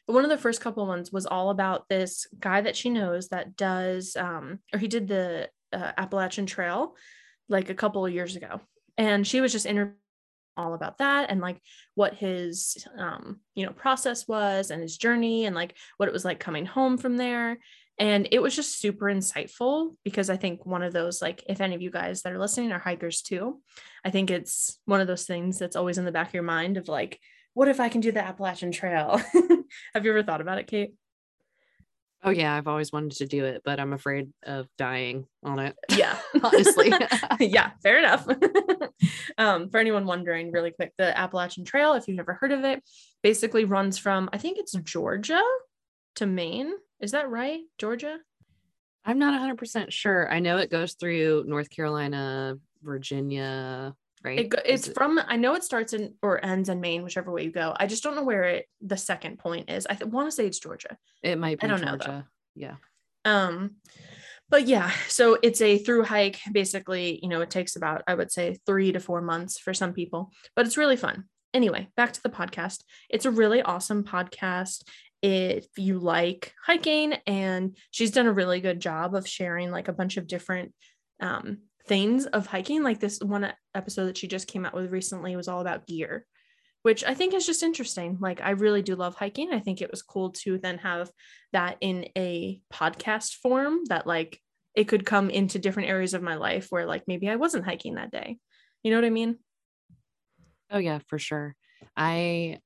but 0.08 0.14
one 0.14 0.24
of 0.24 0.30
the 0.30 0.38
first 0.38 0.62
couple 0.62 0.86
ones 0.88 1.12
was 1.12 1.26
all 1.26 1.50
about 1.50 1.88
this 1.90 2.28
guy 2.40 2.62
that 2.62 2.76
she 2.76 2.90
knows 2.90 3.30
that 3.30 3.56
does 3.56 4.16
um 4.16 4.60
or 4.74 4.80
he 4.80 4.88
did 4.88 5.08
the 5.08 5.50
uh, 5.74 5.92
Appalachian 5.98 6.46
Trail 6.46 6.96
like 7.50 7.70
a 7.70 7.76
couple 7.76 8.06
of 8.06 8.14
years 8.14 8.36
ago 8.36 8.62
and 8.98 9.26
she 9.26 9.42
was 9.42 9.52
just 9.52 9.66
interviewing 9.66 9.96
all 10.58 10.74
about 10.74 10.98
that 10.98 11.30
and 11.30 11.42
like 11.42 11.60
what 11.96 12.14
his 12.16 12.86
um 12.98 13.40
you 13.56 13.66
know 13.66 13.72
process 13.72 14.28
was 14.28 14.72
and 14.72 14.82
his 14.82 14.98
journey 14.98 15.46
and 15.46 15.56
like 15.56 15.76
what 15.98 16.10
it 16.10 16.14
was 16.14 16.26
like 16.26 16.40
coming 16.40 16.66
home 16.66 16.98
from 16.98 17.18
there 17.18 17.58
And 17.98 18.28
it 18.32 18.42
was 18.42 18.56
just 18.56 18.80
super 18.80 19.06
insightful 19.06 19.96
because 20.04 20.30
I 20.30 20.38
think 20.38 20.66
one 20.66 20.82
of 20.82 20.92
those, 20.92 21.22
like, 21.22 21.44
if 21.48 21.62
any 21.62 21.76
of 21.76 21.84
you 21.84 21.92
guys 21.92 22.22
that 22.22 22.34
are 22.34 22.40
listening 22.40 22.72
are 22.72 22.80
hikers 22.80 23.22
too, 23.22 23.62
I 24.04 24.10
think 24.10 24.32
it's 24.32 24.80
one 24.86 25.02
of 25.02 25.08
those 25.08 25.26
things 25.26 25.60
that's 25.60 25.76
always 25.76 26.00
in 26.00 26.06
the 26.06 26.12
back 26.12 26.30
of 26.30 26.34
your 26.34 26.42
mind 26.44 26.78
of 26.78 26.88
like, 26.88 27.20
what 27.54 27.68
if 27.68 27.80
I 27.80 27.90
can 27.90 28.02
do 28.02 28.12
the 28.12 28.24
Appalachian 28.26 28.72
Trail? 28.72 29.22
Have 29.94 30.04
you 30.04 30.12
ever 30.12 30.24
thought 30.24 30.42
about 30.42 30.58
it, 30.58 30.66
Kate? 30.68 30.94
Oh 32.24 32.30
yeah, 32.30 32.56
I've 32.56 32.68
always 32.68 32.92
wanted 32.92 33.14
to 33.18 33.26
do 33.26 33.46
it, 33.46 33.64
but 33.66 33.80
I'm 33.80 33.94
afraid 33.94 34.32
of 34.44 34.68
dying 34.78 35.26
on 35.44 35.60
it. 35.60 35.76
Yeah, 35.90 36.18
honestly. 36.44 36.94
yeah, 37.40 37.72
fair 37.82 37.98
enough. 37.98 38.28
um, 39.38 39.70
for 39.70 39.80
anyone 39.80 40.06
wondering, 40.06 40.52
really 40.52 40.72
quick, 40.72 40.94
the 40.98 41.18
Appalachian 41.18 41.66
Trail, 41.66 41.94
if 41.94 42.08
you've 42.08 42.18
never 42.18 42.34
heard 42.34 42.52
of 42.52 42.64
it, 42.64 42.84
basically 43.24 43.66
runs 43.66 43.98
from 43.98 44.30
I 44.32 44.38
think 44.38 44.60
it's 44.60 44.74
Georgia 44.84 45.42
to 46.16 46.28
Maine. 46.28 46.74
Is 47.00 47.12
that 47.12 47.30
right? 47.30 47.62
Georgia? 47.80 48.20
I'm 49.04 49.18
not 49.18 49.40
100% 49.42 49.92
sure. 49.92 50.32
I 50.32 50.40
know 50.40 50.58
it 50.58 50.70
goes 50.70 50.94
through 50.94 51.46
North 51.48 51.72
Carolina, 51.72 52.58
Virginia, 52.84 53.96
right? 54.24 54.40
It, 54.40 54.54
it's 54.66 54.88
it- 54.88 54.94
from 54.94 55.20
I 55.28 55.38
know 55.38 55.56
it 55.56 55.64
starts 55.64 55.94
in 55.94 56.16
or 56.22 56.44
ends 56.44 56.70
in 56.70 56.80
Maine, 56.82 57.04
whichever 57.04 57.32
way 57.32 57.44
you 57.44 57.52
go. 57.52 57.74
I 57.78 57.88
just 57.88 58.04
don't 58.04 58.16
know 58.16 58.24
where 58.24 58.44
it 58.44 58.66
the 58.82 58.98
second 58.98 59.40
point 59.40 59.70
is. 59.70 59.86
I 59.90 59.96
th- 59.96 60.10
want 60.12 60.28
to 60.28 60.32
say 60.32 60.46
it's 60.46 60.60
Georgia. 60.60 60.98
It 61.24 61.38
might 61.38 61.60
be 61.60 61.66
I 61.66 61.68
don't 61.70 61.82
Georgia. 61.82 61.98
know. 62.08 62.14
Though. 62.14 62.24
Yeah. 62.56 62.76
Um, 63.26 63.76
but 64.50 64.68
yeah, 64.68 64.92
so 65.08 65.38
it's 65.42 65.62
a 65.62 65.78
through 65.78 66.04
hike. 66.04 66.40
Basically, 66.52 67.20
you 67.22 67.30
know, 67.30 67.42
it 67.42 67.50
takes 67.50 67.76
about 67.76 68.04
I 68.08 68.16
would 68.16 68.32
say 68.32 68.58
three 68.66 68.92
to 68.92 69.00
four 69.00 69.22
months 69.22 69.58
for 69.58 69.74
some 69.74 69.94
people, 69.94 70.32
but 70.56 70.66
it's 70.66 70.78
really 70.78 70.98
fun. 70.98 71.26
Anyway, 71.54 71.90
back 71.96 72.14
to 72.14 72.22
the 72.24 72.30
podcast. 72.30 72.84
It's 73.10 73.26
a 73.26 73.32
really 73.32 73.62
awesome 73.62 74.04
podcast 74.04 74.84
if 75.22 75.68
you 75.78 76.00
like 76.00 76.54
hiking 76.66 77.14
and 77.28 77.78
she's 77.92 78.12
done 78.12 78.26
a 78.26 78.32
really 78.34 78.60
good 78.60 78.80
job 78.80 79.14
of 79.14 79.28
sharing 79.28 79.70
like 79.70 79.88
a 79.88 79.94
bunch 79.94 80.18
of 80.18 80.26
different 80.28 80.74
um, 81.22 81.60
things 81.88 82.26
of 82.28 82.48
hiking 82.48 82.84
like 82.84 83.00
this 83.00 83.20
one 83.20 83.52
episode 83.76 84.06
that 84.06 84.18
she 84.18 84.28
just 84.28 84.48
came 84.48 84.66
out 84.66 84.74
with 84.74 84.92
recently 84.92 85.36
was 85.36 85.48
all 85.48 85.62
about 85.62 85.88
gear 85.88 86.26
which 86.84 87.04
i 87.04 87.14
think 87.14 87.34
is 87.34 87.46
just 87.46 87.64
interesting. 87.64 88.18
Like 88.20 88.42
i 88.42 88.52
really 88.52 88.82
do 88.82 88.96
love 88.96 89.16
hiking. 89.16 89.54
I 89.54 89.60
think 89.60 89.82
it 89.82 89.92
was 89.92 90.02
cool 90.02 90.32
to 90.44 90.58
then 90.58 90.80
have 90.80 91.12
that 91.54 91.78
in 91.82 92.08
a 92.18 92.62
podcast 92.74 93.36
form 93.36 93.80
that 93.90 94.08
like 94.08 94.40
it 94.76 94.86
could 94.86 95.06
come 95.06 95.30
into 95.30 95.60
different 95.60 95.90
areas 95.90 96.14
of 96.14 96.22
my 96.22 96.36
life 96.36 96.68
where 96.70 96.86
like 96.86 97.04
maybe 97.08 97.30
i 97.30 97.36
wasn't 97.36 97.66
hiking 97.66 97.96
that 97.96 98.12
day. 98.12 98.38
You 98.84 98.92
know 98.92 98.98
what 98.98 99.06
i 99.06 99.12
mean? 99.12 99.38
Oh 100.70 100.80
yeah 100.80 101.00
for 101.08 101.20
sure. 101.20 101.56
I 101.96 102.60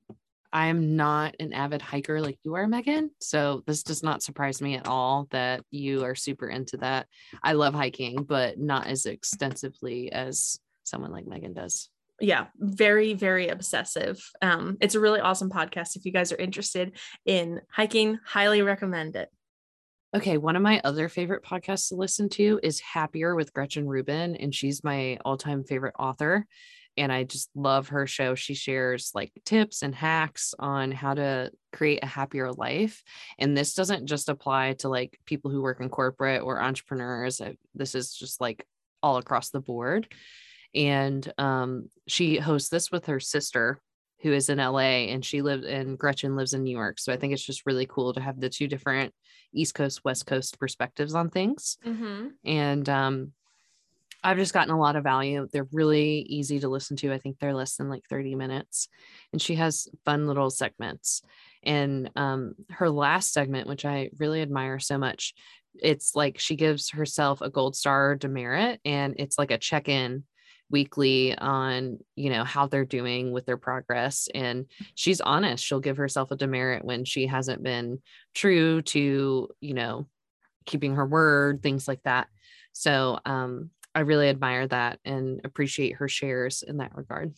I'm 0.52 0.96
not 0.96 1.34
an 1.40 1.52
avid 1.52 1.82
hiker 1.82 2.20
like 2.20 2.38
you 2.44 2.54
are, 2.54 2.66
Megan. 2.66 3.10
So 3.20 3.62
this 3.66 3.82
does 3.82 4.02
not 4.02 4.22
surprise 4.22 4.62
me 4.62 4.76
at 4.76 4.86
all 4.86 5.26
that 5.30 5.62
you 5.70 6.04
are 6.04 6.14
super 6.14 6.48
into 6.48 6.76
that. 6.78 7.06
I 7.42 7.52
love 7.52 7.74
hiking, 7.74 8.22
but 8.22 8.58
not 8.58 8.86
as 8.86 9.06
extensively 9.06 10.10
as 10.12 10.58
someone 10.84 11.12
like 11.12 11.26
Megan 11.26 11.52
does. 11.52 11.88
Yeah, 12.20 12.46
very, 12.56 13.12
very 13.14 13.48
obsessive. 13.48 14.18
Um, 14.40 14.78
it's 14.80 14.94
a 14.94 15.00
really 15.00 15.20
awesome 15.20 15.50
podcast. 15.50 15.96
If 15.96 16.06
you 16.06 16.12
guys 16.12 16.32
are 16.32 16.36
interested 16.36 16.92
in 17.26 17.60
hiking, 17.70 18.18
highly 18.24 18.62
recommend 18.62 19.16
it. 19.16 19.28
Okay, 20.14 20.38
one 20.38 20.56
of 20.56 20.62
my 20.62 20.80
other 20.82 21.10
favorite 21.10 21.44
podcasts 21.44 21.88
to 21.88 21.96
listen 21.96 22.30
to 22.30 22.58
is 22.62 22.80
Happier 22.80 23.34
with 23.34 23.52
Gretchen 23.52 23.86
Rubin, 23.86 24.36
and 24.36 24.54
she's 24.54 24.82
my 24.82 25.18
all 25.26 25.36
time 25.36 25.62
favorite 25.62 25.94
author 25.98 26.46
and 26.96 27.12
I 27.12 27.24
just 27.24 27.50
love 27.54 27.88
her 27.88 28.06
show. 28.06 28.34
She 28.34 28.54
shares 28.54 29.10
like 29.14 29.32
tips 29.44 29.82
and 29.82 29.94
hacks 29.94 30.54
on 30.58 30.92
how 30.92 31.14
to 31.14 31.50
create 31.72 32.02
a 32.02 32.06
happier 32.06 32.52
life. 32.52 33.02
And 33.38 33.56
this 33.56 33.74
doesn't 33.74 34.06
just 34.06 34.28
apply 34.28 34.74
to 34.74 34.88
like 34.88 35.18
people 35.26 35.50
who 35.50 35.62
work 35.62 35.80
in 35.80 35.88
corporate 35.88 36.42
or 36.42 36.60
entrepreneurs. 36.60 37.40
This 37.74 37.94
is 37.94 38.14
just 38.14 38.40
like 38.40 38.66
all 39.02 39.18
across 39.18 39.50
the 39.50 39.60
board. 39.60 40.08
And 40.74 41.30
um, 41.38 41.90
she 42.06 42.38
hosts 42.38 42.68
this 42.68 42.90
with 42.90 43.06
her 43.06 43.20
sister, 43.20 43.80
who 44.22 44.32
is 44.32 44.48
in 44.48 44.58
LA, 44.58 45.08
and 45.08 45.24
she 45.24 45.42
lives 45.42 45.66
and 45.66 45.98
Gretchen 45.98 46.36
lives 46.36 46.54
in 46.54 46.64
New 46.64 46.76
York. 46.76 46.98
So 46.98 47.12
I 47.12 47.16
think 47.16 47.32
it's 47.32 47.44
just 47.44 47.66
really 47.66 47.86
cool 47.86 48.14
to 48.14 48.20
have 48.20 48.40
the 48.40 48.48
two 48.48 48.68
different 48.68 49.14
East 49.54 49.74
Coast, 49.74 50.02
West 50.04 50.26
Coast 50.26 50.58
perspectives 50.58 51.14
on 51.14 51.30
things. 51.30 51.78
Mm-hmm. 51.86 52.28
And 52.44 52.88
um, 52.88 53.32
I've 54.22 54.38
just 54.38 54.54
gotten 54.54 54.74
a 54.74 54.78
lot 54.78 54.96
of 54.96 55.04
value. 55.04 55.46
They're 55.52 55.68
really 55.72 56.20
easy 56.28 56.60
to 56.60 56.68
listen 56.68 56.96
to. 56.98 57.12
I 57.12 57.18
think 57.18 57.38
they're 57.38 57.54
less 57.54 57.76
than 57.76 57.88
like 57.88 58.04
30 58.08 58.34
minutes. 58.34 58.88
And 59.32 59.40
she 59.40 59.54
has 59.56 59.88
fun 60.04 60.26
little 60.26 60.50
segments. 60.50 61.22
And 61.62 62.10
um, 62.16 62.54
her 62.70 62.90
last 62.90 63.32
segment, 63.32 63.68
which 63.68 63.84
I 63.84 64.10
really 64.18 64.42
admire 64.42 64.78
so 64.78 64.98
much, 64.98 65.34
it's 65.82 66.14
like 66.14 66.38
she 66.38 66.56
gives 66.56 66.90
herself 66.90 67.40
a 67.40 67.50
gold 67.50 67.76
star 67.76 68.16
demerit 68.16 68.80
and 68.84 69.14
it's 69.18 69.38
like 69.38 69.50
a 69.50 69.58
check-in 69.58 70.24
weekly 70.70 71.36
on 71.38 71.98
you 72.16 72.28
know 72.28 72.42
how 72.42 72.66
they're 72.66 72.84
doing 72.84 73.30
with 73.30 73.46
their 73.46 73.56
progress 73.56 74.28
and 74.34 74.66
she's 74.96 75.20
honest 75.20 75.64
she'll 75.64 75.80
give 75.80 75.96
herself 75.96 76.30
a 76.32 76.36
demerit 76.36 76.84
when 76.84 77.04
she 77.04 77.26
hasn't 77.26 77.62
been 77.62 78.00
true 78.34 78.82
to 78.82 79.48
you 79.60 79.74
know 79.74 80.08
keeping 80.64 80.96
her 80.96 81.06
word 81.06 81.62
things 81.62 81.86
like 81.86 82.02
that 82.02 82.26
so 82.72 83.18
um 83.24 83.70
I 83.96 84.00
really 84.00 84.28
admire 84.28 84.66
that 84.68 85.00
and 85.06 85.40
appreciate 85.42 85.96
her 85.96 86.06
shares 86.06 86.62
in 86.62 86.76
that 86.76 86.94
regard. 86.94 87.32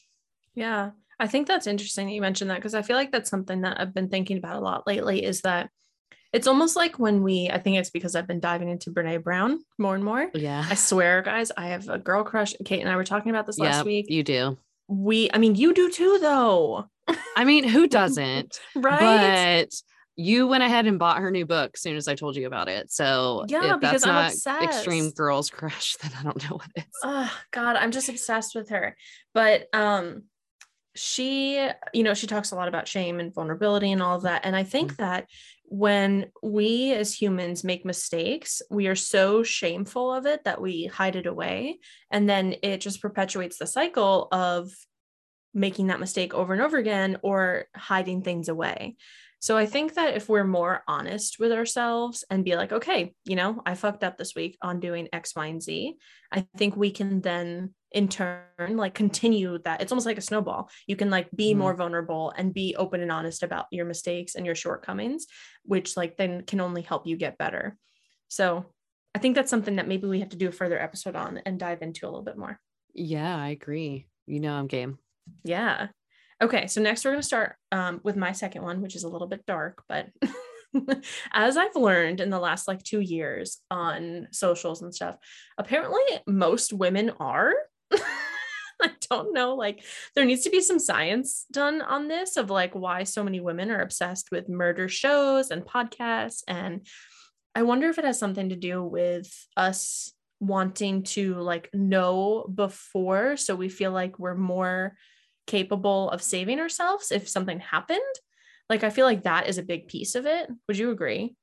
Yeah. 0.56 0.90
I 1.20 1.28
think 1.28 1.46
that's 1.46 1.68
interesting 1.68 2.06
that 2.06 2.12
you 2.12 2.20
mentioned 2.20 2.50
that 2.50 2.56
because 2.56 2.74
I 2.74 2.82
feel 2.82 2.96
like 2.96 3.12
that's 3.12 3.30
something 3.30 3.60
that 3.60 3.80
I've 3.80 3.94
been 3.94 4.08
thinking 4.08 4.38
about 4.38 4.56
a 4.56 4.60
lot 4.60 4.84
lately 4.84 5.24
is 5.24 5.42
that 5.42 5.70
it's 6.32 6.48
almost 6.48 6.74
like 6.74 6.98
when 6.98 7.22
we, 7.22 7.48
I 7.48 7.58
think 7.58 7.78
it's 7.78 7.90
because 7.90 8.16
I've 8.16 8.26
been 8.26 8.40
diving 8.40 8.68
into 8.68 8.90
Brene 8.90 9.22
Brown 9.22 9.60
more 9.78 9.94
and 9.94 10.04
more. 10.04 10.28
Yeah. 10.34 10.66
I 10.68 10.74
swear, 10.74 11.22
guys, 11.22 11.52
I 11.56 11.68
have 11.68 11.88
a 11.88 11.96
girl 11.96 12.24
crush. 12.24 12.54
Kate 12.64 12.80
and 12.80 12.90
I 12.90 12.96
were 12.96 13.04
talking 13.04 13.30
about 13.30 13.46
this 13.46 13.58
last 13.58 13.84
week. 13.84 14.06
You 14.08 14.24
do. 14.24 14.58
We, 14.88 15.30
I 15.32 15.38
mean, 15.38 15.54
you 15.54 15.72
do 15.72 15.90
too, 15.90 16.18
though. 16.20 16.86
I 17.36 17.44
mean, 17.44 17.64
who 17.68 17.86
doesn't? 17.88 18.58
right. 18.74 18.98
But 19.68 19.74
you 20.20 20.48
went 20.48 20.64
ahead 20.64 20.86
and 20.86 20.98
bought 20.98 21.18
her 21.18 21.30
new 21.30 21.46
book 21.46 21.70
as 21.74 21.80
soon 21.80 21.96
as 21.96 22.08
I 22.08 22.16
told 22.16 22.34
you 22.34 22.48
about 22.48 22.68
it. 22.68 22.90
So 22.90 23.44
yeah, 23.46 23.74
if 23.74 23.80
because 23.80 24.02
that's 24.02 24.06
I'm 24.06 24.14
not 24.14 24.32
obsessed. 24.32 24.64
extreme 24.64 25.10
girls 25.12 25.48
crush, 25.48 25.94
then 26.02 26.10
I 26.18 26.24
don't 26.24 26.42
know 26.42 26.56
what 26.56 26.66
it 26.74 26.80
is. 26.80 26.94
Oh 27.04 27.32
God, 27.52 27.76
I'm 27.76 27.92
just 27.92 28.08
obsessed 28.08 28.56
with 28.56 28.70
her. 28.70 28.96
But 29.32 29.68
um 29.72 30.24
she, 30.96 31.64
you 31.94 32.02
know, 32.02 32.14
she 32.14 32.26
talks 32.26 32.50
a 32.50 32.56
lot 32.56 32.66
about 32.66 32.88
shame 32.88 33.20
and 33.20 33.32
vulnerability 33.32 33.92
and 33.92 34.02
all 34.02 34.16
of 34.16 34.22
that. 34.22 34.44
And 34.44 34.56
I 34.56 34.64
think 34.64 34.94
mm-hmm. 34.94 35.02
that 35.04 35.28
when 35.66 36.32
we 36.42 36.92
as 36.92 37.14
humans 37.14 37.62
make 37.62 37.84
mistakes, 37.84 38.60
we 38.68 38.88
are 38.88 38.96
so 38.96 39.44
shameful 39.44 40.12
of 40.12 40.26
it 40.26 40.42
that 40.42 40.60
we 40.60 40.86
hide 40.86 41.14
it 41.14 41.26
away. 41.26 41.78
And 42.10 42.28
then 42.28 42.56
it 42.64 42.80
just 42.80 43.00
perpetuates 43.00 43.58
the 43.58 43.68
cycle 43.68 44.26
of 44.32 44.72
making 45.54 45.88
that 45.88 46.00
mistake 46.00 46.34
over 46.34 46.52
and 46.52 46.60
over 46.60 46.76
again 46.76 47.18
or 47.22 47.66
hiding 47.76 48.22
things 48.22 48.48
away. 48.48 48.96
So 49.40 49.56
I 49.56 49.66
think 49.66 49.94
that 49.94 50.16
if 50.16 50.28
we're 50.28 50.44
more 50.44 50.82
honest 50.88 51.38
with 51.38 51.52
ourselves 51.52 52.24
and 52.28 52.44
be 52.44 52.56
like, 52.56 52.72
okay, 52.72 53.14
you 53.24 53.36
know, 53.36 53.62
I 53.64 53.74
fucked 53.74 54.02
up 54.02 54.16
this 54.16 54.34
week 54.34 54.58
on 54.62 54.80
doing 54.80 55.08
X, 55.12 55.34
Y, 55.36 55.46
and 55.46 55.62
Z, 55.62 55.96
I 56.32 56.46
think 56.56 56.76
we 56.76 56.90
can 56.90 57.20
then 57.20 57.74
in 57.92 58.08
turn 58.08 58.76
like 58.76 58.94
continue 58.94 59.58
that. 59.64 59.80
It's 59.80 59.92
almost 59.92 60.06
like 60.06 60.18
a 60.18 60.22
snowball. 60.22 60.70
You 60.86 60.96
can 60.96 61.08
like 61.08 61.30
be 61.34 61.50
mm-hmm. 61.50 61.60
more 61.60 61.74
vulnerable 61.74 62.32
and 62.36 62.52
be 62.52 62.74
open 62.76 63.00
and 63.00 63.12
honest 63.12 63.42
about 63.42 63.66
your 63.70 63.86
mistakes 63.86 64.34
and 64.34 64.44
your 64.44 64.54
shortcomings, 64.54 65.26
which 65.64 65.96
like 65.96 66.16
then 66.16 66.42
can 66.42 66.60
only 66.60 66.82
help 66.82 67.06
you 67.06 67.16
get 67.16 67.38
better. 67.38 67.76
So 68.28 68.66
I 69.14 69.20
think 69.20 69.34
that's 69.34 69.50
something 69.50 69.76
that 69.76 69.88
maybe 69.88 70.06
we 70.06 70.20
have 70.20 70.28
to 70.30 70.36
do 70.36 70.48
a 70.48 70.52
further 70.52 70.80
episode 70.80 71.16
on 71.16 71.38
and 71.46 71.58
dive 71.58 71.82
into 71.82 72.06
a 72.06 72.10
little 72.10 72.22
bit 72.22 72.36
more. 72.36 72.60
Yeah, 72.94 73.36
I 73.36 73.50
agree. 73.50 74.06
You 74.26 74.40
know, 74.40 74.52
I'm 74.52 74.66
game. 74.66 74.98
Yeah. 75.44 75.88
Okay, 76.40 76.68
so 76.68 76.80
next 76.80 77.04
we're 77.04 77.10
going 77.10 77.20
to 77.20 77.26
start 77.26 77.56
um, 77.72 78.00
with 78.04 78.16
my 78.16 78.32
second 78.32 78.62
one, 78.62 78.80
which 78.80 78.94
is 78.94 79.02
a 79.02 79.08
little 79.08 79.26
bit 79.26 79.44
dark, 79.44 79.82
but 79.88 80.08
as 81.32 81.56
I've 81.56 81.74
learned 81.74 82.20
in 82.20 82.30
the 82.30 82.38
last 82.38 82.68
like 82.68 82.82
two 82.82 83.00
years 83.00 83.58
on 83.70 84.28
socials 84.30 84.82
and 84.82 84.94
stuff, 84.94 85.16
apparently 85.56 86.02
most 86.26 86.72
women 86.72 87.10
are. 87.18 87.54
I 88.80 88.92
don't 89.10 89.34
know. 89.34 89.56
Like, 89.56 89.82
there 90.14 90.24
needs 90.24 90.44
to 90.44 90.50
be 90.50 90.60
some 90.60 90.78
science 90.78 91.46
done 91.50 91.82
on 91.82 92.06
this 92.06 92.36
of 92.36 92.50
like 92.50 92.76
why 92.76 93.02
so 93.02 93.24
many 93.24 93.40
women 93.40 93.72
are 93.72 93.80
obsessed 93.80 94.30
with 94.30 94.48
murder 94.48 94.88
shows 94.88 95.50
and 95.50 95.64
podcasts. 95.64 96.42
And 96.46 96.86
I 97.56 97.62
wonder 97.62 97.88
if 97.88 97.98
it 97.98 98.04
has 98.04 98.20
something 98.20 98.50
to 98.50 98.56
do 98.56 98.84
with 98.84 99.28
us 99.56 100.12
wanting 100.38 101.02
to 101.02 101.34
like 101.34 101.70
know 101.74 102.48
before. 102.54 103.36
So 103.36 103.56
we 103.56 103.68
feel 103.68 103.90
like 103.90 104.20
we're 104.20 104.36
more 104.36 104.94
capable 105.48 106.10
of 106.10 106.22
saving 106.22 106.60
ourselves 106.60 107.10
if 107.10 107.28
something 107.28 107.58
happened. 107.58 108.00
Like 108.70 108.84
I 108.84 108.90
feel 108.90 109.06
like 109.06 109.24
that 109.24 109.48
is 109.48 109.58
a 109.58 109.64
big 109.64 109.88
piece 109.88 110.14
of 110.14 110.26
it. 110.26 110.48
Would 110.68 110.78
you 110.78 110.92
agree? 110.92 111.34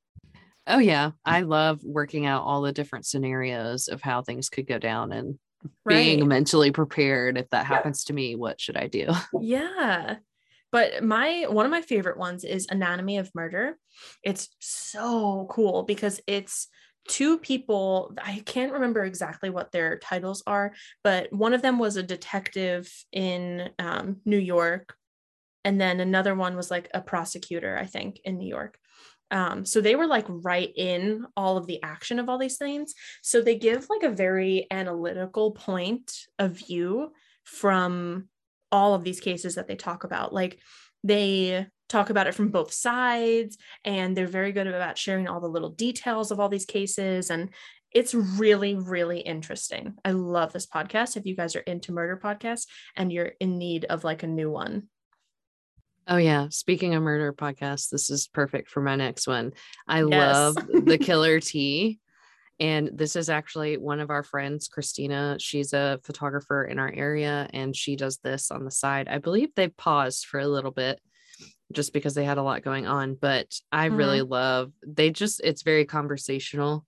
Oh 0.68 0.80
yeah, 0.80 1.12
I 1.26 1.42
love 1.42 1.82
working 1.84 2.26
out 2.26 2.44
all 2.44 2.62
the 2.62 2.72
different 2.72 3.06
scenarios 3.06 3.90
of 3.90 4.02
how 4.02 4.22
things 4.22 4.50
could 4.50 4.68
go 4.68 4.80
down 4.80 5.12
and 5.12 5.38
right. 5.84 5.96
being 5.96 6.28
mentally 6.28 6.72
prepared 6.72 7.38
if 7.38 7.50
that 7.50 7.66
happens 7.66 8.06
to 8.06 8.14
me, 8.14 8.36
what 8.36 8.62
should 8.62 8.78
I 8.78 8.88
do? 8.88 9.10
Yeah. 9.42 10.18
but 10.72 11.04
my 11.04 11.46
one 11.50 11.66
of 11.66 11.72
my 11.72 11.82
favorite 11.82 12.18
ones 12.18 12.44
is 12.44 12.68
Anatomy 12.70 13.18
of 13.18 13.30
Murder. 13.36 13.78
It's 14.24 14.50
so 14.60 15.48
cool 15.50 15.84
because 15.84 16.22
it's 16.28 16.68
two 17.08 17.38
people 17.38 18.14
i 18.22 18.42
can't 18.46 18.74
remember 18.74 19.04
exactly 19.04 19.50
what 19.50 19.72
their 19.72 19.98
titles 20.00 20.42
are 20.48 20.74
but 21.04 21.32
one 21.32 21.54
of 21.54 21.62
them 21.62 21.78
was 21.78 21.98
a 21.98 22.04
detective 22.04 22.92
in 23.12 23.70
um, 23.80 24.18
new 24.26 24.38
york 24.38 24.96
and 25.64 25.80
then 25.80 26.00
another 26.00 26.36
one 26.36 26.56
was 26.56 26.72
like 26.72 26.90
a 26.94 27.02
prosecutor 27.02 27.78
i 27.78 27.86
think 27.86 28.20
in 28.24 28.38
new 28.38 28.48
york. 28.48 28.78
Um, 29.32 29.66
so 29.66 29.82
they 29.82 29.96
were 29.96 30.08
like 30.08 30.26
right 30.30 30.72
in 30.76 31.26
all 31.36 31.58
of 31.58 31.68
the 31.68 31.82
action 31.82 32.20
of 32.20 32.30
all 32.30 32.38
these 32.38 32.58
things. 32.58 32.94
So 33.24 33.42
they 33.42 33.58
give 33.58 33.88
like 33.90 34.04
a 34.04 34.16
very 34.16 34.68
analytical 34.70 35.52
point 35.52 36.12
of 36.38 36.52
view 36.52 37.12
from 37.44 38.30
all 38.72 38.94
of 38.94 39.04
these 39.04 39.20
cases 39.20 39.56
that 39.56 39.68
they 39.68 39.76
talk 39.76 40.04
about. 40.04 40.34
Like 40.34 40.60
they 41.04 41.68
talk 41.89 42.10
about 42.10 42.27
it 42.27 42.36
from 42.36 42.50
both 42.50 42.72
sides 42.72 43.58
and 43.84 44.15
they're 44.15 44.27
very 44.27 44.51
good 44.51 44.68
about 44.68 44.98
sharing 44.98 45.27
all 45.27 45.39
the 45.39 45.48
little 45.48 45.70
details 45.70 46.32
of 46.32 46.39
all 46.39 46.50
these 46.50 46.65
cases 46.65 47.30
and 47.30 47.50
it's 47.92 48.13
really 48.13 48.75
really 48.75 49.20
interesting 49.20 49.94
i 50.04 50.12
love 50.12 50.51
this 50.51 50.68
podcast 50.68 51.15
if 51.15 51.25
you 51.25 51.36
guys 51.36 51.56
are 51.56 51.62
into 51.62 51.92
murder 51.92 52.20
podcasts 52.22 52.65
and 52.96 53.12
you're 53.12 53.32
in 53.39 53.58
need 53.58 53.86
of 53.86 54.04
like 54.04 54.24
a 54.24 54.27
new 54.27 54.50
one 54.50 54.84
Oh 56.08 56.18
yeah, 56.18 56.50
speaking 56.50 56.94
of 56.94 57.01
murder 57.01 57.34
podcasts, 57.34 57.89
this 57.89 58.12
is 58.12 58.27
perfect 58.27 58.70
for 58.70 58.80
my 58.80 58.96
next 58.96 59.27
one. 59.27 59.54
I 59.88 60.04
yes. 60.04 60.36
love 60.36 60.56
the 60.86 61.00
Killer 61.00 61.39
Tea. 61.39 62.00
And 62.60 62.92
this 62.94 63.15
is 63.15 63.30
actually 63.30 63.77
one 63.77 64.00
of 64.00 64.10
our 64.10 64.24
friends, 64.24 64.68
Christina. 64.68 65.36
She's 65.39 65.74
a 65.74 66.00
photographer 66.04 66.63
in 66.63 66.80
our 66.80 66.92
area 66.94 67.50
and 67.54 67.75
she 67.75 67.96
does 67.96 68.18
this 68.20 68.50
on 68.50 68.63
the 68.63 68.72
side. 68.72 69.10
I 69.10 69.18
believe 69.18 69.50
they 69.56 69.68
paused 69.68 70.25
for 70.25 70.39
a 70.39 70.48
little 70.48 70.72
bit 70.72 71.01
just 71.72 71.94
because 71.94 72.14
they 72.14 72.26
had 72.26 72.38
a 72.38 72.44
lot 72.44 72.64
going 72.64 72.88
on. 72.88 73.16
But 73.16 73.48
I 73.72 73.88
mm-hmm. 73.88 73.98
really 73.98 74.22
love 74.22 74.72
they 74.86 75.10
just 75.10 75.42
it's 75.44 75.64
very 75.64 75.86
conversational 75.86 76.86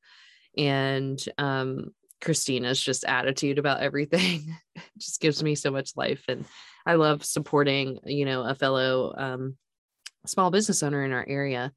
and 0.57 1.23
um 1.37 1.87
Christina's 2.19 2.81
just 2.81 3.05
attitude 3.05 3.59
about 3.59 3.81
everything 3.81 4.55
just 4.97 5.21
gives 5.21 5.43
me 5.43 5.55
so 5.55 5.69
much 5.71 5.91
life 5.95 6.23
and 6.27 6.45
I 6.85 6.95
love 6.95 7.23
supporting, 7.23 7.99
you 8.05 8.25
know, 8.25 8.43
a 8.43 8.55
fellow 8.55 9.13
um 9.17 9.57
small 10.25 10.51
business 10.51 10.83
owner 10.83 11.03
in 11.05 11.11
our 11.11 11.25
area. 11.27 11.71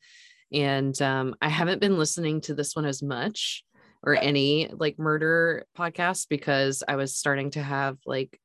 And 0.52 1.00
um 1.02 1.35
I 1.40 1.49
haven't 1.49 1.80
been 1.80 1.99
listening 1.99 2.40
to 2.42 2.54
this 2.54 2.75
one 2.75 2.87
as 2.87 3.02
much 3.02 3.64
or 4.02 4.14
any 4.16 4.69
like 4.73 4.99
murder 4.99 5.66
podcast 5.76 6.28
because 6.30 6.83
I 6.87 6.97
was 6.97 7.16
starting 7.16 7.50
to 7.52 7.62
have 7.62 7.99
like 8.07 8.40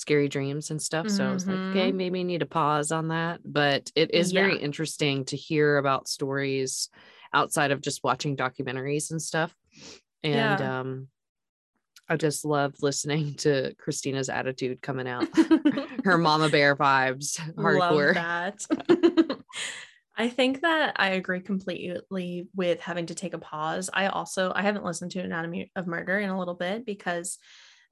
scary 0.00 0.28
dreams 0.28 0.70
and 0.70 0.80
stuff. 0.80 1.08
So 1.08 1.22
mm-hmm. 1.22 1.30
I 1.30 1.32
was 1.32 1.46
like, 1.46 1.56
okay, 1.56 1.88
mm-hmm. 1.88 1.96
maybe 1.96 2.24
need 2.24 2.40
to 2.40 2.46
pause 2.46 2.90
on 2.90 3.08
that. 3.08 3.40
But 3.44 3.90
it 3.94 4.14
is 4.14 4.32
yeah. 4.32 4.42
very 4.42 4.58
interesting 4.58 5.24
to 5.26 5.36
hear 5.36 5.76
about 5.76 6.08
stories 6.08 6.88
outside 7.32 7.70
of 7.70 7.80
just 7.80 8.02
watching 8.02 8.36
documentaries 8.36 9.10
and 9.10 9.20
stuff. 9.22 9.54
And 10.22 10.60
yeah. 10.60 10.80
um 10.80 11.08
I 12.08 12.16
just 12.16 12.44
love 12.44 12.74
listening 12.82 13.34
to 13.34 13.72
Christina's 13.78 14.28
attitude 14.28 14.82
coming 14.82 15.06
out. 15.06 15.28
Her 16.04 16.18
mama 16.18 16.48
bear 16.48 16.74
vibes. 16.74 17.38
Hardcore. 17.54 18.16
Love 18.16 18.56
that. 18.66 19.38
I 20.16 20.28
think 20.28 20.62
that 20.62 20.96
I 20.96 21.10
agree 21.10 21.40
completely 21.40 22.48
with 22.54 22.80
having 22.80 23.06
to 23.06 23.14
take 23.14 23.32
a 23.32 23.38
pause. 23.38 23.88
I 23.92 24.08
also 24.08 24.52
I 24.54 24.62
haven't 24.62 24.84
listened 24.84 25.12
to 25.12 25.20
Anatomy 25.20 25.70
of 25.76 25.86
Murder 25.86 26.18
in 26.18 26.30
a 26.30 26.38
little 26.38 26.56
bit 26.56 26.84
because 26.84 27.38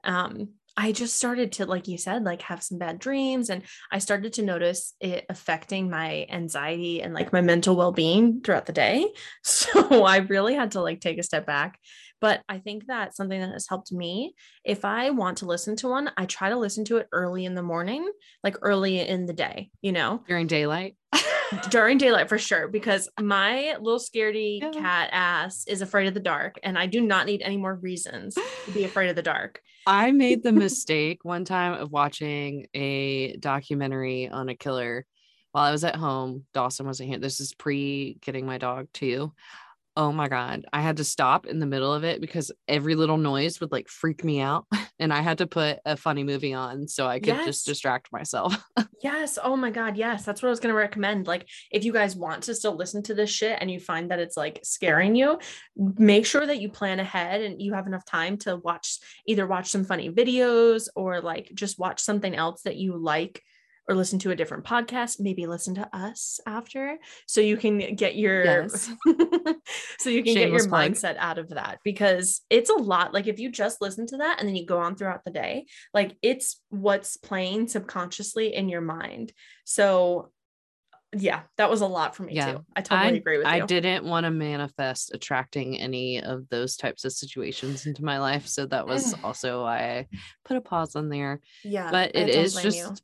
um 0.05 0.49
I 0.81 0.93
just 0.93 1.17
started 1.17 1.51
to, 1.55 1.67
like 1.67 1.89
you 1.89 1.99
said, 1.99 2.23
like 2.23 2.41
have 2.43 2.63
some 2.63 2.79
bad 2.79 3.01
dreams. 3.01 3.51
And 3.51 3.65
I 3.91 3.99
started 3.99 4.35
to 4.35 4.43
notice 4.43 4.95
it 5.01 5.27
affecting 5.29 5.91
my 5.91 6.25
anxiety 6.31 7.03
and 7.03 7.13
like 7.13 7.33
my 7.33 7.41
mental 7.41 7.75
well 7.75 7.91
being 7.91 8.41
throughout 8.41 8.67
the 8.67 8.73
day. 8.73 9.07
So 9.43 10.05
I 10.05 10.19
really 10.19 10.55
had 10.55 10.73
to 10.73 10.81
like 10.81 11.01
take 11.01 11.19
a 11.19 11.23
step 11.23 11.45
back. 11.47 11.79
But 12.21 12.43
I 12.49 12.59
think 12.59 12.87
that 12.87 13.17
something 13.17 13.41
that 13.41 13.53
has 13.53 13.67
helped 13.69 13.93
me, 13.93 14.35
if 14.65 14.85
I 14.85 15.11
want 15.11 15.39
to 15.39 15.47
listen 15.47 15.75
to 15.77 15.89
one, 15.89 16.11
I 16.17 16.27
try 16.27 16.49
to 16.49 16.57
listen 16.57 16.85
to 16.87 16.99
it 16.99 17.09
early 17.13 17.45
in 17.45 17.55
the 17.55 17.63
morning, 17.63 18.09
like 18.45 18.57
early 18.63 19.01
in 19.01 19.27
the 19.27 19.33
day, 19.33 19.71
you 19.83 19.93
know, 19.93 20.23
during 20.29 20.47
daylight. 20.47 20.97
during 21.71 21.99
daylight 21.99 22.29
for 22.29 22.39
sure 22.39 22.69
because 22.69 23.09
my 23.21 23.77
little 23.81 23.99
scaredy 23.99 24.61
yeah. 24.61 24.71
cat 24.71 25.11
ass 25.13 25.65
is 25.67 25.83
afraid 25.83 26.07
of 26.07 26.15
the 26.15 26.21
dark 26.21 26.59
and 26.63 26.79
I 26.79 26.87
do 26.87 27.01
not 27.01 27.27
need 27.27 27.43
any 27.43 27.57
more 27.57 27.75
reasons 27.77 28.35
to 28.35 28.71
be 28.73 28.85
afraid 28.85 29.11
of 29.11 29.17
the 29.17 29.23
dark. 29.23 29.61
I 29.87 30.13
made 30.13 30.43
the 30.43 30.53
mistake 30.53 31.25
one 31.25 31.45
time 31.45 31.75
of 31.75 31.91
watching 31.91 32.67
a 32.75 33.37
documentary 33.37 34.29
on 34.29 34.49
a 34.49 34.55
killer 34.55 35.07
while 35.53 35.65
I 35.65 35.73
was 35.73 35.85
at 35.85 35.97
home. 35.97 36.45
Dawson 36.53 36.87
wasn't 36.87 37.09
here. 37.09 37.19
This 37.19 37.41
is 37.41 37.55
pre 37.55 38.19
getting 38.21 38.45
my 38.45 38.59
dog 38.59 38.89
too 38.93 39.33
oh 39.99 40.13
my 40.13 40.29
god 40.29 40.65
i 40.73 40.81
had 40.81 40.97
to 40.97 41.05
stop 41.05 41.45
in 41.45 41.59
the 41.59 41.67
middle 41.67 41.93
of 41.93 42.05
it 42.05 42.21
because 42.21 42.53
every 42.69 42.95
little 42.95 43.19
noise 43.19 43.61
would 43.61 43.73
like 43.73 43.89
freak 43.89 44.23
me 44.23 44.41
out 44.41 44.65
and 45.01 45.13
i 45.13 45.21
had 45.21 45.39
to 45.39 45.47
put 45.47 45.81
a 45.85 45.97
funny 45.97 46.23
movie 46.23 46.55
on 46.55 46.87
so 46.87 47.07
i 47.07 47.19
could 47.19 47.35
yes. 47.35 47.45
just 47.45 47.67
distract 47.67 48.11
myself 48.13 48.57
yes 49.03 49.39
oh 49.43 49.57
my 49.57 49.71
god 49.71 49.97
yes 49.97 50.25
that's 50.25 50.41
what 50.41 50.49
i 50.49 50.51
was 50.51 50.61
going 50.61 50.73
to 50.73 50.79
recommend 50.79 51.27
like 51.27 51.49
if 51.73 51.85
you 51.85 51.93
guys 51.93 52.15
want 52.15 52.45
to 52.45 52.55
still 52.55 52.77
listen 52.77 53.03
to 53.03 53.13
this 53.13 53.29
shit 53.29 53.59
and 53.61 53.71
you 53.71 53.81
find 53.81 54.11
that 54.13 54.21
it's 54.21 54.37
like 54.37 54.61
scaring 54.63 55.17
you 55.17 55.37
make 55.77 56.25
sure 56.25 56.47
that 56.47 56.61
you 56.61 56.69
plan 56.69 57.01
ahead 57.01 57.43
and 57.43 57.61
you 57.61 57.75
have 57.75 57.89
enough 57.89 58.05
time 58.05 58.37
to 58.39 58.57
watch 58.57 59.01
either 59.27 59.49
watch 59.49 59.69
some 59.69 59.85
funny 59.85 60.11
videos 60.11 60.89
or 60.95 61.21
like 61.21 61.51
just 61.55 61.79
watch 61.79 62.01
something 62.01 62.37
else 62.37 62.63
that 62.63 62.77
you 62.77 62.97
like 62.97 63.43
or 63.89 63.95
listen 63.95 64.19
to 64.19 64.31
a 64.31 64.37
different 64.37 64.65
podcast 64.65 65.21
maybe 65.21 65.47
listen 65.47 65.75
to 65.75 65.89
us 65.97 66.41
after 66.47 66.99
so 67.27 67.41
you 67.41 67.57
can 67.57 67.95
get 67.95 68.17
your 68.17 68.45
yes. 68.45 68.91
so 69.99 70.11
you 70.11 70.23
can 70.23 70.35
Shameless 70.35 70.35
get 70.35 70.51
your 70.51 70.69
plug. 70.69 70.93
mindset 70.93 71.17
out 71.19 71.39
of 71.39 71.49
that 71.51 71.79
because 71.85 72.43
it's 72.51 72.71
a 72.71 72.75
lot 72.75 73.15
like 73.15 73.27
if 73.27 73.39
you 73.39 73.51
just 73.51 73.81
listen 73.81 74.07
to 74.09 74.19
that 74.19 74.39
and 74.39 74.49
then 74.49 74.57
you 74.57 74.67
go 74.67 74.79
on 74.79 74.97
throughout 74.97 75.25
the 75.25 75.31
day 75.31 75.67
like 75.95 76.17
it's 76.23 76.61
what's 76.69 77.17
playing 77.17 77.69
subconsciously 77.69 78.55
in 78.55 78.69
your 78.69 78.83
mind 78.83 79.33
so 79.65 80.31
yeah, 81.17 81.41
that 81.57 81.71
was 81.71 81.81
a 81.81 81.87
lot 81.87 82.15
for 82.15 82.25
me 82.25 82.35
yeah. 82.35 82.53
too. 82.53 82.65
I 82.77 82.83
totally 82.83 83.15
I, 83.15 83.17
agree 83.17 83.39
with 83.39 83.47
you. 83.47 83.53
I 83.53 83.61
didn't 83.61 84.05
want 84.05 84.25
to 84.25 84.31
manifest 84.31 85.15
attracting 85.15 85.79
any 85.79 86.23
of 86.23 86.49
those 86.51 86.77
types 86.77 87.05
of 87.05 87.13
situations 87.13 87.87
into 87.87 88.05
my 88.05 88.19
life. 88.19 88.47
So 88.47 88.67
that 88.67 88.87
was 88.87 89.15
also 89.25 89.63
why 89.63 89.79
I 89.79 90.07
put 90.45 90.59
a 90.59 90.61
pause 90.61 90.97
on 90.97 91.09
there. 91.09 91.41
Yeah. 91.65 91.91
But 91.91 92.15
it 92.15 92.29
is 92.29 92.55
just 92.55 92.77
you 92.77 92.97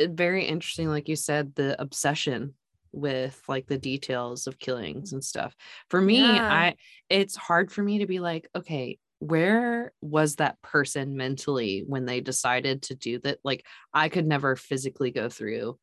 very 0.00 0.44
interesting 0.44 0.88
like 0.88 1.08
you 1.08 1.16
said 1.16 1.54
the 1.54 1.80
obsession 1.80 2.54
with 2.92 3.40
like 3.48 3.66
the 3.66 3.78
details 3.78 4.46
of 4.46 4.58
killings 4.58 5.12
and 5.12 5.22
stuff. 5.22 5.54
For 5.90 6.00
me 6.00 6.20
yeah. 6.20 6.52
i 6.52 6.74
it's 7.08 7.36
hard 7.36 7.70
for 7.70 7.82
me 7.82 7.98
to 7.98 8.06
be 8.06 8.20
like 8.20 8.48
okay 8.56 8.98
where 9.20 9.92
was 10.00 10.36
that 10.36 10.62
person 10.62 11.16
mentally 11.16 11.82
when 11.84 12.06
they 12.06 12.20
decided 12.20 12.82
to 12.82 12.94
do 12.94 13.18
that? 13.20 13.38
Like 13.44 13.64
i 13.92 14.08
could 14.08 14.26
never 14.26 14.56
physically 14.56 15.10
go 15.10 15.28
through 15.28 15.78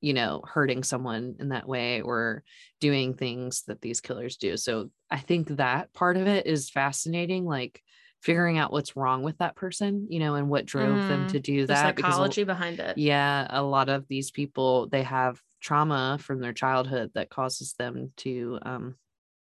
you 0.00 0.14
know 0.14 0.42
hurting 0.46 0.82
someone 0.82 1.36
in 1.38 1.50
that 1.50 1.68
way 1.68 2.00
or 2.00 2.42
doing 2.80 3.14
things 3.14 3.62
that 3.68 3.80
these 3.80 4.00
killers 4.00 4.36
do. 4.36 4.56
So 4.56 4.90
i 5.10 5.18
think 5.18 5.48
that 5.48 5.92
part 5.92 6.16
of 6.16 6.26
it 6.26 6.46
is 6.46 6.70
fascinating 6.70 7.44
like 7.44 7.82
figuring 8.22 8.56
out 8.56 8.72
what's 8.72 8.96
wrong 8.96 9.22
with 9.22 9.36
that 9.38 9.56
person, 9.56 10.06
you 10.08 10.20
know, 10.20 10.36
and 10.36 10.48
what 10.48 10.64
drove 10.64 11.00
mm, 11.00 11.08
them 11.08 11.26
to 11.26 11.40
do 11.40 11.66
that. 11.66 11.96
Psychology 11.96 12.44
because, 12.44 12.56
behind 12.56 12.80
it. 12.80 12.96
Yeah, 12.96 13.46
a 13.50 13.62
lot 13.62 13.88
of 13.88 14.06
these 14.08 14.30
people 14.30 14.88
they 14.88 15.02
have 15.02 15.40
trauma 15.60 16.18
from 16.20 16.40
their 16.40 16.52
childhood 16.52 17.10
that 17.14 17.30
causes 17.30 17.74
them 17.78 18.12
to 18.16 18.58
um 18.62 18.96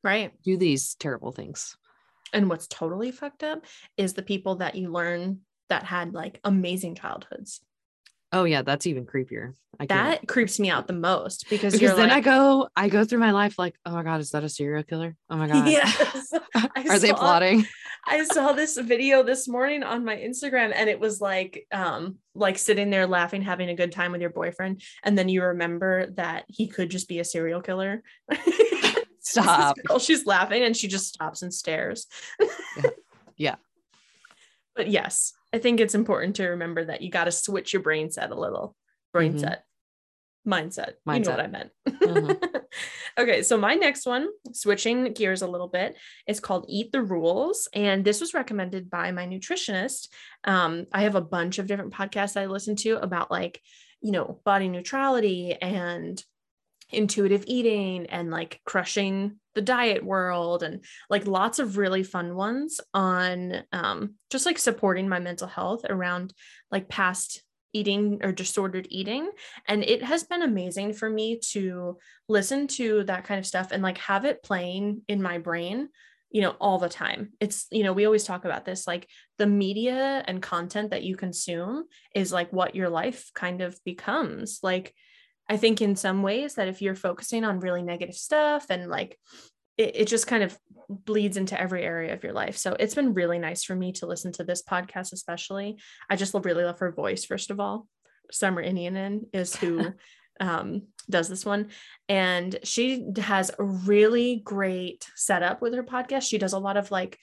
right 0.03 0.31
do 0.43 0.57
these 0.57 0.95
terrible 0.95 1.31
things. 1.31 1.77
And 2.33 2.49
what's 2.49 2.67
totally 2.67 3.11
fucked 3.11 3.43
up 3.43 3.63
is 3.97 4.13
the 4.13 4.23
people 4.23 4.55
that 4.57 4.75
you 4.75 4.91
learn 4.91 5.39
that 5.69 5.83
had 5.83 6.13
like 6.13 6.39
amazing 6.43 6.95
childhoods. 6.95 7.61
Oh 8.31 8.43
yeah, 8.43 8.61
that's 8.61 8.87
even 8.87 9.05
creepier. 9.05 9.53
I 9.79 9.85
that 9.85 10.17
can't. 10.17 10.27
creeps 10.27 10.59
me 10.59 10.69
out 10.69 10.87
the 10.87 10.93
most 10.93 11.49
because, 11.49 11.73
because 11.73 11.95
then 11.95 12.09
like, 12.09 12.17
I 12.17 12.21
go 12.21 12.67
I 12.75 12.89
go 12.89 13.05
through 13.05 13.19
my 13.19 13.31
life 13.31 13.57
like, 13.57 13.75
oh 13.85 13.91
my 13.91 14.03
god, 14.03 14.19
is 14.19 14.31
that 14.31 14.43
a 14.43 14.49
serial 14.49 14.83
killer? 14.83 15.15
Oh 15.29 15.37
my 15.37 15.47
god. 15.51 15.69
Yes. 15.69 16.33
Are 16.89 16.99
they 16.99 17.13
plotting? 17.13 17.65
I 18.07 18.23
saw 18.25 18.53
this 18.53 18.77
video 18.77 19.23
this 19.23 19.47
morning 19.47 19.83
on 19.83 20.05
my 20.05 20.15
Instagram 20.15 20.71
and 20.75 20.89
it 20.89 20.99
was 20.99 21.19
like 21.19 21.65
um 21.71 22.17
like 22.33 22.57
sitting 22.57 22.89
there 22.89 23.07
laughing 23.07 23.41
having 23.41 23.69
a 23.69 23.75
good 23.75 23.91
time 23.91 24.11
with 24.11 24.21
your 24.21 24.29
boyfriend 24.29 24.81
and 25.03 25.17
then 25.17 25.29
you 25.29 25.43
remember 25.43 26.07
that 26.11 26.45
he 26.47 26.67
could 26.67 26.89
just 26.89 27.07
be 27.07 27.19
a 27.19 27.25
serial 27.25 27.61
killer. 27.61 28.03
Stop. 29.19 29.77
Girl, 29.85 29.99
she's 29.99 30.25
laughing 30.25 30.63
and 30.63 30.77
she 30.77 30.87
just 30.87 31.07
stops 31.07 31.41
and 31.41 31.53
stares. 31.53 32.07
yeah. 32.39 32.89
yeah. 33.37 33.55
But 34.75 34.89
yes, 34.89 35.31
I 35.53 35.59
think 35.59 35.79
it's 35.79 35.95
important 35.95 36.35
to 36.35 36.49
remember 36.49 36.83
that 36.83 37.01
you 37.01 37.09
got 37.09 37.23
to 37.23 37.31
switch 37.31 37.71
your 37.71 37.81
brain 37.81 38.11
set 38.11 38.31
a 38.31 38.35
little. 38.37 38.75
Brain 39.13 39.31
mm-hmm. 39.31 39.39
set 39.39 39.63
mindset. 40.45 40.93
mindset. 41.07 41.15
You 41.15 41.19
know 41.19 41.31
what 41.31 41.39
I 41.39 41.47
meant. 41.47 41.71
Mm-hmm. 41.87 42.55
okay, 43.19 43.43
so 43.43 43.57
my 43.57 43.75
next 43.75 44.05
one, 44.05 44.27
switching 44.53 45.13
gears 45.13 45.41
a 45.41 45.47
little 45.47 45.67
bit, 45.67 45.95
is 46.27 46.39
called 46.39 46.65
Eat 46.67 46.91
the 46.91 47.01
Rules. 47.01 47.67
And 47.73 48.03
this 48.05 48.21
was 48.21 48.33
recommended 48.33 48.89
by 48.89 49.11
my 49.11 49.25
nutritionist. 49.25 50.09
Um, 50.43 50.85
I 50.91 51.03
have 51.03 51.15
a 51.15 51.21
bunch 51.21 51.59
of 51.59 51.67
different 51.67 51.93
podcasts 51.93 52.39
I 52.39 52.45
listen 52.45 52.75
to 52.77 52.97
about 52.97 53.31
like 53.31 53.61
you 54.05 54.11
know, 54.11 54.39
body 54.45 54.67
neutrality 54.67 55.57
and 55.59 56.23
intuitive 56.91 57.43
eating 57.47 58.05
and 58.05 58.29
like 58.29 58.61
crushing 58.63 59.39
the 59.55 59.63
diet 59.63 60.05
world 60.05 60.61
and 60.61 60.83
like 61.09 61.25
lots 61.25 61.57
of 61.57 61.77
really 61.77 62.03
fun 62.03 62.35
ones 62.35 62.79
on 62.93 63.63
um, 63.71 64.13
just 64.29 64.45
like 64.45 64.59
supporting 64.59 65.09
my 65.09 65.17
mental 65.17 65.47
health 65.47 65.81
around 65.89 66.33
like 66.69 66.87
past 66.87 67.41
eating 67.75 68.19
or 68.23 68.31
disordered 68.31 68.87
eating 68.89 69.29
and 69.67 69.83
it 69.83 70.01
has 70.01 70.23
been 70.23 70.41
amazing 70.41 70.93
for 70.93 71.09
me 71.09 71.39
to 71.39 71.97
listen 72.29 72.67
to 72.67 73.03
that 73.03 73.25
kind 73.25 73.37
of 73.39 73.45
stuff 73.45 73.71
and 73.71 73.83
like 73.83 73.97
have 73.97 74.23
it 74.25 74.41
playing 74.41 75.01
in 75.07 75.21
my 75.21 75.37
brain 75.37 75.89
you 76.35 76.41
know 76.41 76.55
all 76.59 76.79
the 76.79 76.89
time. 76.89 77.31
It's 77.39 77.65
you 77.71 77.83
know 77.83 77.93
we 77.93 78.05
always 78.05 78.25
talk 78.25 78.43
about 78.43 78.65
this 78.65 78.85
like 78.85 79.07
the 79.37 79.47
media 79.47 80.21
and 80.27 80.41
content 80.41 80.91
that 80.91 81.03
you 81.03 81.15
consume 81.15 81.85
is 82.13 82.33
like 82.33 82.51
what 82.51 82.75
your 82.75 82.89
life 82.89 83.31
kind 83.33 83.61
of 83.61 83.79
becomes. 83.85 84.59
Like 84.61 84.93
I 85.47 85.55
think 85.55 85.81
in 85.81 85.95
some 85.95 86.23
ways 86.23 86.55
that 86.55 86.67
if 86.67 86.81
you're 86.81 86.93
focusing 86.93 87.45
on 87.45 87.61
really 87.61 87.83
negative 87.83 88.15
stuff 88.15 88.65
and 88.69 88.89
like 88.89 89.17
it, 89.77 89.95
it 89.95 90.07
just 90.07 90.27
kind 90.27 90.43
of 90.43 90.57
bleeds 90.89 91.37
into 91.37 91.59
every 91.59 91.83
area 91.83 92.13
of 92.13 92.23
your 92.23 92.33
life. 92.33 92.57
So 92.57 92.75
it's 92.79 92.95
been 92.95 93.13
really 93.13 93.39
nice 93.39 93.63
for 93.63 93.75
me 93.75 93.91
to 93.93 94.05
listen 94.05 94.31
to 94.33 94.43
this 94.43 94.63
podcast, 94.63 95.13
especially. 95.13 95.77
I 96.09 96.15
just 96.15 96.33
really 96.33 96.63
love 96.63 96.79
her 96.79 96.91
voice, 96.91 97.25
first 97.25 97.51
of 97.51 97.59
all. 97.59 97.87
Summer 98.31 98.63
Innanen 98.63 99.27
is 99.33 99.55
who 99.55 99.93
um, 100.39 100.83
does 101.09 101.29
this 101.29 101.45
one. 101.45 101.69
And 102.09 102.57
she 102.63 103.05
has 103.17 103.51
a 103.57 103.63
really 103.63 104.41
great 104.43 105.07
setup 105.15 105.61
with 105.61 105.73
her 105.73 105.83
podcast. 105.83 106.23
She 106.23 106.37
does 106.37 106.53
a 106.53 106.59
lot 106.59 106.77
of 106.77 106.91
like 106.91 107.17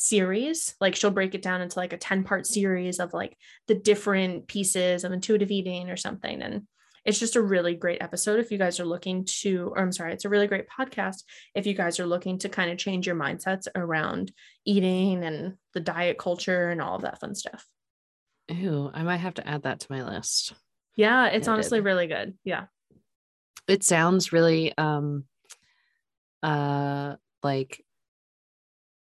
series 0.00 0.76
like 0.80 0.94
she'll 0.94 1.10
break 1.10 1.34
it 1.34 1.42
down 1.42 1.60
into 1.60 1.76
like 1.76 1.92
a 1.92 1.98
10 1.98 2.22
part 2.22 2.46
series 2.46 3.00
of 3.00 3.12
like 3.12 3.36
the 3.66 3.74
different 3.74 4.46
pieces 4.46 5.02
of 5.02 5.10
intuitive 5.10 5.50
eating 5.50 5.90
or 5.90 5.96
something 5.96 6.40
and 6.40 6.68
it's 7.04 7.18
just 7.18 7.36
a 7.36 7.42
really 7.42 7.74
great 7.74 8.02
episode 8.02 8.40
if 8.40 8.50
you 8.50 8.58
guys 8.58 8.80
are 8.80 8.84
looking 8.84 9.24
to, 9.40 9.72
or 9.74 9.78
I'm 9.78 9.92
sorry, 9.92 10.12
it's 10.12 10.24
a 10.24 10.28
really 10.28 10.46
great 10.46 10.66
podcast 10.68 11.22
if 11.54 11.66
you 11.66 11.74
guys 11.74 12.00
are 12.00 12.06
looking 12.06 12.38
to 12.40 12.48
kind 12.48 12.70
of 12.70 12.78
change 12.78 13.06
your 13.06 13.16
mindsets 13.16 13.66
around 13.74 14.32
eating 14.64 15.24
and 15.24 15.54
the 15.74 15.80
diet 15.80 16.18
culture 16.18 16.70
and 16.70 16.80
all 16.80 16.96
of 16.96 17.02
that 17.02 17.20
fun 17.20 17.34
stuff. 17.34 17.64
Ooh, 18.50 18.90
I 18.92 19.02
might 19.02 19.18
have 19.18 19.34
to 19.34 19.46
add 19.46 19.62
that 19.62 19.80
to 19.80 19.86
my 19.90 20.02
list. 20.02 20.54
Yeah, 20.96 21.26
it's 21.28 21.48
honestly 21.48 21.80
really 21.80 22.06
good. 22.06 22.36
Yeah. 22.44 22.64
It 23.68 23.84
sounds 23.84 24.32
really 24.32 24.76
um 24.76 25.24
uh 26.42 27.16
like 27.42 27.84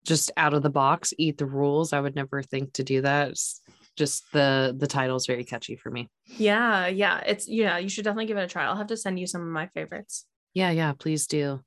just 0.04 0.30
out 0.36 0.54
of 0.54 0.62
the 0.62 0.70
box, 0.70 1.12
eat 1.18 1.38
the 1.38 1.46
rules. 1.46 1.92
I 1.92 2.00
would 2.00 2.14
never 2.14 2.42
think 2.42 2.74
to 2.74 2.84
do 2.84 3.02
that. 3.02 3.30
It's 3.30 3.60
just 3.96 4.30
the 4.32 4.74
the 4.76 4.86
title 4.86 5.16
is 5.16 5.26
very 5.26 5.44
catchy 5.44 5.76
for 5.76 5.90
me. 5.90 6.08
Yeah, 6.36 6.86
yeah. 6.86 7.22
It's 7.26 7.48
yeah, 7.48 7.78
you 7.78 7.88
should 7.88 8.04
definitely 8.04 8.26
give 8.26 8.36
it 8.36 8.44
a 8.44 8.46
try. 8.46 8.64
I'll 8.64 8.76
have 8.76 8.88
to 8.88 8.96
send 8.96 9.18
you 9.18 9.26
some 9.26 9.40
of 9.42 9.48
my 9.48 9.66
favorites. 9.68 10.26
Yeah, 10.54 10.70
yeah, 10.70 10.92
please 10.92 11.26
do. 11.26 11.60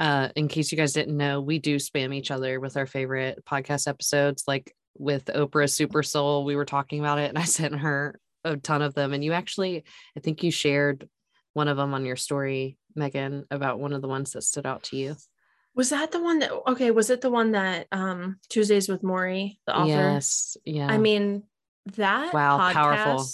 Uh, 0.00 0.28
in 0.34 0.48
case 0.48 0.72
you 0.72 0.78
guys 0.78 0.92
didn't 0.92 1.16
know, 1.16 1.40
we 1.40 1.58
do 1.58 1.76
spam 1.76 2.14
each 2.14 2.30
other 2.30 2.58
with 2.58 2.76
our 2.76 2.86
favorite 2.86 3.44
podcast 3.44 3.86
episodes. 3.86 4.44
Like 4.46 4.74
with 4.96 5.26
Oprah 5.26 5.70
Super 5.70 6.02
Soul, 6.02 6.44
we 6.44 6.56
were 6.56 6.64
talking 6.64 7.00
about 7.00 7.18
it, 7.18 7.28
and 7.28 7.38
I 7.38 7.44
sent 7.44 7.74
her 7.76 8.18
a 8.44 8.56
ton 8.56 8.82
of 8.82 8.94
them. 8.94 9.12
And 9.12 9.24
you 9.24 9.32
actually, 9.32 9.84
I 10.16 10.20
think 10.20 10.42
you 10.42 10.50
shared 10.50 11.08
one 11.52 11.68
of 11.68 11.76
them 11.76 11.94
on 11.94 12.04
your 12.04 12.16
story, 12.16 12.78
Megan, 12.94 13.44
about 13.50 13.78
one 13.78 13.92
of 13.92 14.02
the 14.02 14.08
ones 14.08 14.32
that 14.32 14.42
stood 14.42 14.66
out 14.66 14.84
to 14.84 14.96
you. 14.96 15.16
Was 15.74 15.90
that 15.90 16.12
the 16.12 16.22
one 16.22 16.40
that 16.40 16.52
okay? 16.68 16.90
Was 16.90 17.08
it 17.08 17.22
the 17.22 17.30
one 17.30 17.52
that 17.52 17.86
um 17.92 18.36
Tuesdays 18.50 18.88
with 18.88 19.02
Morrie, 19.02 19.56
the 19.66 19.74
author? 19.74 19.88
Yes. 19.88 20.56
Yeah. 20.64 20.88
I 20.88 20.98
mean, 20.98 21.44
that 21.96 22.32
wow 22.32 22.58
podcast, 22.58 22.72
powerful 22.72 23.26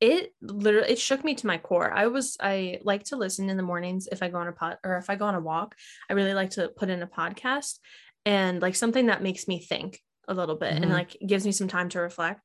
it 0.00 0.34
literally 0.42 0.90
it 0.90 0.98
shook 0.98 1.24
me 1.24 1.34
to 1.34 1.46
my 1.46 1.56
core. 1.56 1.90
I 1.92 2.08
was 2.08 2.36
i 2.40 2.78
like 2.82 3.04
to 3.04 3.16
listen 3.16 3.48
in 3.48 3.56
the 3.56 3.62
mornings 3.62 4.08
if 4.10 4.22
i 4.22 4.28
go 4.28 4.38
on 4.38 4.48
a 4.48 4.52
pot 4.52 4.78
or 4.84 4.96
if 4.96 5.08
i 5.08 5.16
go 5.16 5.26
on 5.26 5.34
a 5.34 5.40
walk 5.40 5.74
i 6.10 6.12
really 6.12 6.34
like 6.34 6.50
to 6.50 6.68
put 6.68 6.90
in 6.90 7.02
a 7.02 7.06
podcast 7.06 7.78
and 8.26 8.60
like 8.60 8.74
something 8.74 9.06
that 9.06 9.22
makes 9.22 9.48
me 9.48 9.60
think 9.60 10.00
a 10.28 10.34
little 10.34 10.56
bit 10.56 10.74
mm-hmm. 10.74 10.84
and 10.84 10.92
like 10.92 11.16
gives 11.26 11.44
me 11.44 11.52
some 11.52 11.68
time 11.68 11.88
to 11.90 12.00
reflect. 12.00 12.40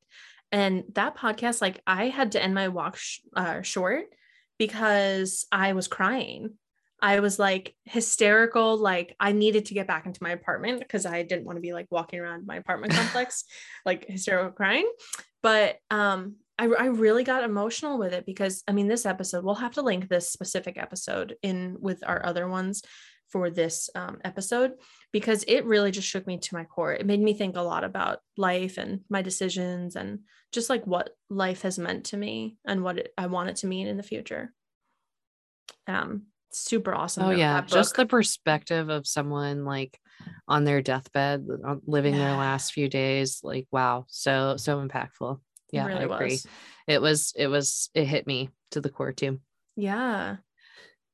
And 0.52 0.84
that 0.94 1.16
podcast 1.16 1.62
like 1.62 1.82
i 1.86 2.08
had 2.08 2.32
to 2.32 2.42
end 2.42 2.56
my 2.56 2.70
walk 2.70 2.98
sh- 2.98 3.20
uh, 3.36 3.62
short 3.62 4.06
because 4.58 5.46
i 5.52 5.74
was 5.74 5.88
crying 5.88 6.54
I 7.02 7.20
was 7.20 7.40
like 7.40 7.76
hysterical. 7.86 8.78
Like 8.78 9.16
I 9.20 9.32
needed 9.32 9.66
to 9.66 9.74
get 9.74 9.88
back 9.88 10.06
into 10.06 10.24
my 10.24 10.32
apartment 10.32 10.80
because 10.80 11.06
I 11.06 11.24
didn't 11.24 11.46
want 11.46 11.58
to 11.58 11.62
be 11.62 11.74
like 11.74 11.88
walking 11.90 12.20
around 12.20 12.46
my 12.46 12.58
apartment 12.58 12.94
complex, 12.94 13.46
like 13.86 14.06
hysterical 14.06 14.52
crying. 14.52 14.90
But 15.42 15.78
um, 15.90 16.36
I, 16.58 16.66
I 16.66 16.86
really 16.88 17.24
got 17.24 17.44
emotional 17.44 17.98
with 17.98 18.14
it 18.14 18.26
because 18.26 18.64
I 18.68 18.74
mean, 18.74 18.88
this 18.88 19.06
episode, 19.06 19.44
we'll 19.44 19.56
have 19.56 19.76
to 19.76 19.82
link 19.82 20.08
this 20.08 20.32
specific 20.32 20.78
episode 20.78 21.36
in 21.42 21.78
with 21.80 22.04
our 22.06 22.26
other 22.26 22.48
ones 22.48 22.84
for 23.30 23.50
this 23.50 23.90
um, 23.96 24.20
episode 24.26 24.74
because 25.12 25.44
it 25.48 25.66
really 25.66 25.92
just 25.92 26.08
shook 26.08 26.28
me 26.28 26.38
to 26.38 26.56
my 26.56 26.64
core. 26.64 26.94
It 26.94 27.06
made 27.06 27.22
me 27.22 27.34
think 27.34 27.56
a 27.56 27.62
lot 27.62 27.84
about 27.84 28.20
life 28.38 28.78
and 28.78 29.02
my 29.10 29.22
decisions 29.22 29.96
and 29.96 30.20
just 30.52 30.70
like 30.70 30.86
what 30.86 31.12
life 31.30 31.62
has 31.62 31.80
meant 31.80 32.06
to 32.06 32.18
me 32.18 32.58
and 32.66 32.84
what 32.84 32.98
it, 32.98 33.14
I 33.18 33.28
want 33.28 33.50
it 33.50 33.58
to 33.58 33.68
mean 33.68 33.88
in 33.88 33.98
the 33.98 34.04
future. 34.04 34.52
Um, 35.88 36.24
super 36.52 36.94
awesome. 36.94 37.26
Oh 37.26 37.30
yeah, 37.32 37.62
just 37.62 37.96
the 37.96 38.06
perspective 38.06 38.90
of 38.90 39.08
someone 39.08 39.66
like 39.66 40.00
on 40.48 40.64
their 40.64 40.82
deathbed, 40.82 41.48
uh, 41.66 41.76
living 41.86 42.14
yeah. 42.14 42.20
their 42.20 42.38
last 42.38 42.74
few 42.74 42.90
days. 42.90 43.42
Like 43.44 43.68
wow, 43.72 44.06
so 44.08 44.56
so 44.58 44.86
impactful. 44.86 45.40
Yeah, 45.72 45.86
really 45.86 46.02
I 46.02 46.16
agree. 46.16 46.34
Was. 46.34 46.48
It 46.88 47.02
was 47.02 47.34
it 47.36 47.48
was 47.48 47.90
it 47.94 48.06
hit 48.06 48.26
me 48.26 48.50
to 48.72 48.82
the 48.82 48.90
core 48.90 49.14
too. 49.14 49.40
Yeah. 49.76 50.38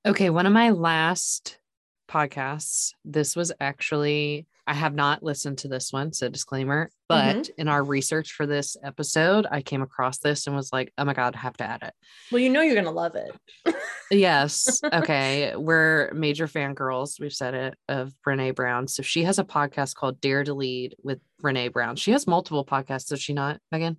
Okay, 0.06 0.30
one 0.30 0.46
of 0.46 0.54
my 0.54 0.70
last 0.70 1.60
podcasts. 2.08 2.94
This 3.04 3.36
was 3.36 3.52
actually 3.60 4.48
I 4.68 4.74
have 4.74 4.96
not 4.96 5.24
listened 5.24 5.60
to 5.60 5.68
this 5.68 5.92
one, 5.92 6.14
so 6.14 6.30
disclaimer. 6.30 6.90
But 7.08 7.36
mm-hmm. 7.36 7.62
in 7.62 7.68
our 7.68 7.84
research 7.84 8.32
for 8.32 8.48
this 8.48 8.76
episode, 8.84 9.46
I 9.50 9.62
came 9.62 9.82
across 9.84 10.18
this 10.18 10.48
and 10.48 10.56
was 10.56 10.74
like, 10.74 10.92
oh 10.98 11.06
my 11.06 11.14
God, 11.14 11.36
I 11.36 11.40
have 11.40 11.58
to 11.58 11.64
add 11.64 11.84
it. 11.84 11.94
Well, 12.32 12.40
you 12.40 12.50
know 12.50 12.62
you're 12.62 12.76
gonna 12.76 12.92
love 12.92 13.16
it. 13.16 13.76
yes. 14.12 14.82
Okay. 14.94 15.54
We're 15.56 16.12
major 16.14 16.48
fangirls, 16.48 17.20
we've 17.20 17.34
said 17.34 17.54
it, 17.54 17.76
of 17.90 18.14
Brene 18.26 18.56
Brown. 18.56 18.88
So 18.88 19.04
she 19.04 19.24
has 19.24 19.40
a 19.40 19.44
podcast 19.44 19.96
called 19.96 20.22
Dare 20.22 20.44
to 20.44 20.54
Lead 20.54 20.96
with 21.04 21.20
Brene 21.42 21.72
Brown. 21.74 21.96
She 21.96 22.12
has 22.12 22.26
multiple 22.26 22.66
podcasts, 22.66 23.10
does 23.10 23.22
she 23.22 23.34
not, 23.34 23.60
Megan? 23.72 23.98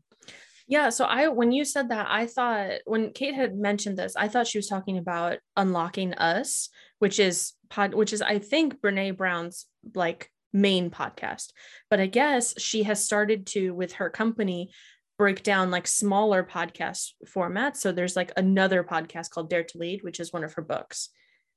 Yeah, 0.69 0.89
so 0.89 1.05
I 1.05 1.29
when 1.29 1.53
you 1.53 1.65
said 1.65 1.91
that, 1.91 2.07
I 2.11 2.27
thought 2.27 2.81
when 2.87 3.13
Kate 3.13 3.35
had 3.35 3.57
mentioned 3.57 3.97
this, 3.97 4.17
I 4.17 4.27
thought 4.29 4.49
she 4.49 4.59
was 4.59 4.67
talking 4.67 4.99
about 4.99 5.39
unlocking 5.57 6.15
us, 6.15 6.71
which 6.99 7.21
is 7.21 7.53
pod 7.71 7.95
which 7.95 8.13
is 8.13 8.21
I 8.21 8.39
think 8.39 8.81
Brene 8.81 9.17
Brown's 9.17 9.67
like 9.95 10.31
main 10.57 10.91
podcast. 10.91 11.53
But 11.91 12.01
I 12.01 12.07
guess 12.07 12.61
she 12.61 12.83
has 12.85 13.05
started 13.05 13.47
to, 13.49 13.73
with 13.73 13.93
her 13.95 14.11
company, 14.11 14.71
break 15.19 15.43
down 15.43 15.71
like 15.71 15.87
smaller 15.87 16.45
podcast 16.45 17.13
formats. 17.27 17.77
So 17.77 17.93
there's 17.93 18.17
like 18.17 18.33
another 18.37 18.85
podcast 18.85 19.31
called 19.31 19.51
Dare 19.51 19.65
to 19.65 19.79
Lead, 19.79 20.03
which 20.03 20.21
is 20.21 20.33
one 20.33 20.45
of 20.45 20.55
her 20.55 20.63
books. 20.63 21.11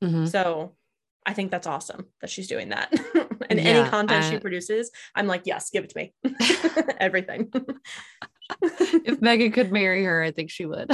Mm-hmm. 0.03 0.25
So 0.25 0.75
I 1.25 1.33
think 1.33 1.51
that's 1.51 1.67
awesome 1.67 2.07
that 2.21 2.29
she's 2.29 2.47
doing 2.47 2.69
that. 2.69 2.91
and 3.49 3.59
yeah, 3.59 3.65
any 3.65 3.89
content 3.89 4.25
she 4.25 4.39
produces, 4.39 4.91
I'm 5.15 5.27
like, 5.27 5.43
yes, 5.45 5.69
give 5.69 5.83
it 5.83 5.89
to 5.91 5.97
me. 5.97 6.13
Everything. 6.99 7.51
if 8.61 9.21
Megan 9.21 9.51
could 9.51 9.71
marry 9.71 10.03
her, 10.05 10.21
I 10.23 10.31
think 10.31 10.49
she 10.49 10.65
would. 10.65 10.91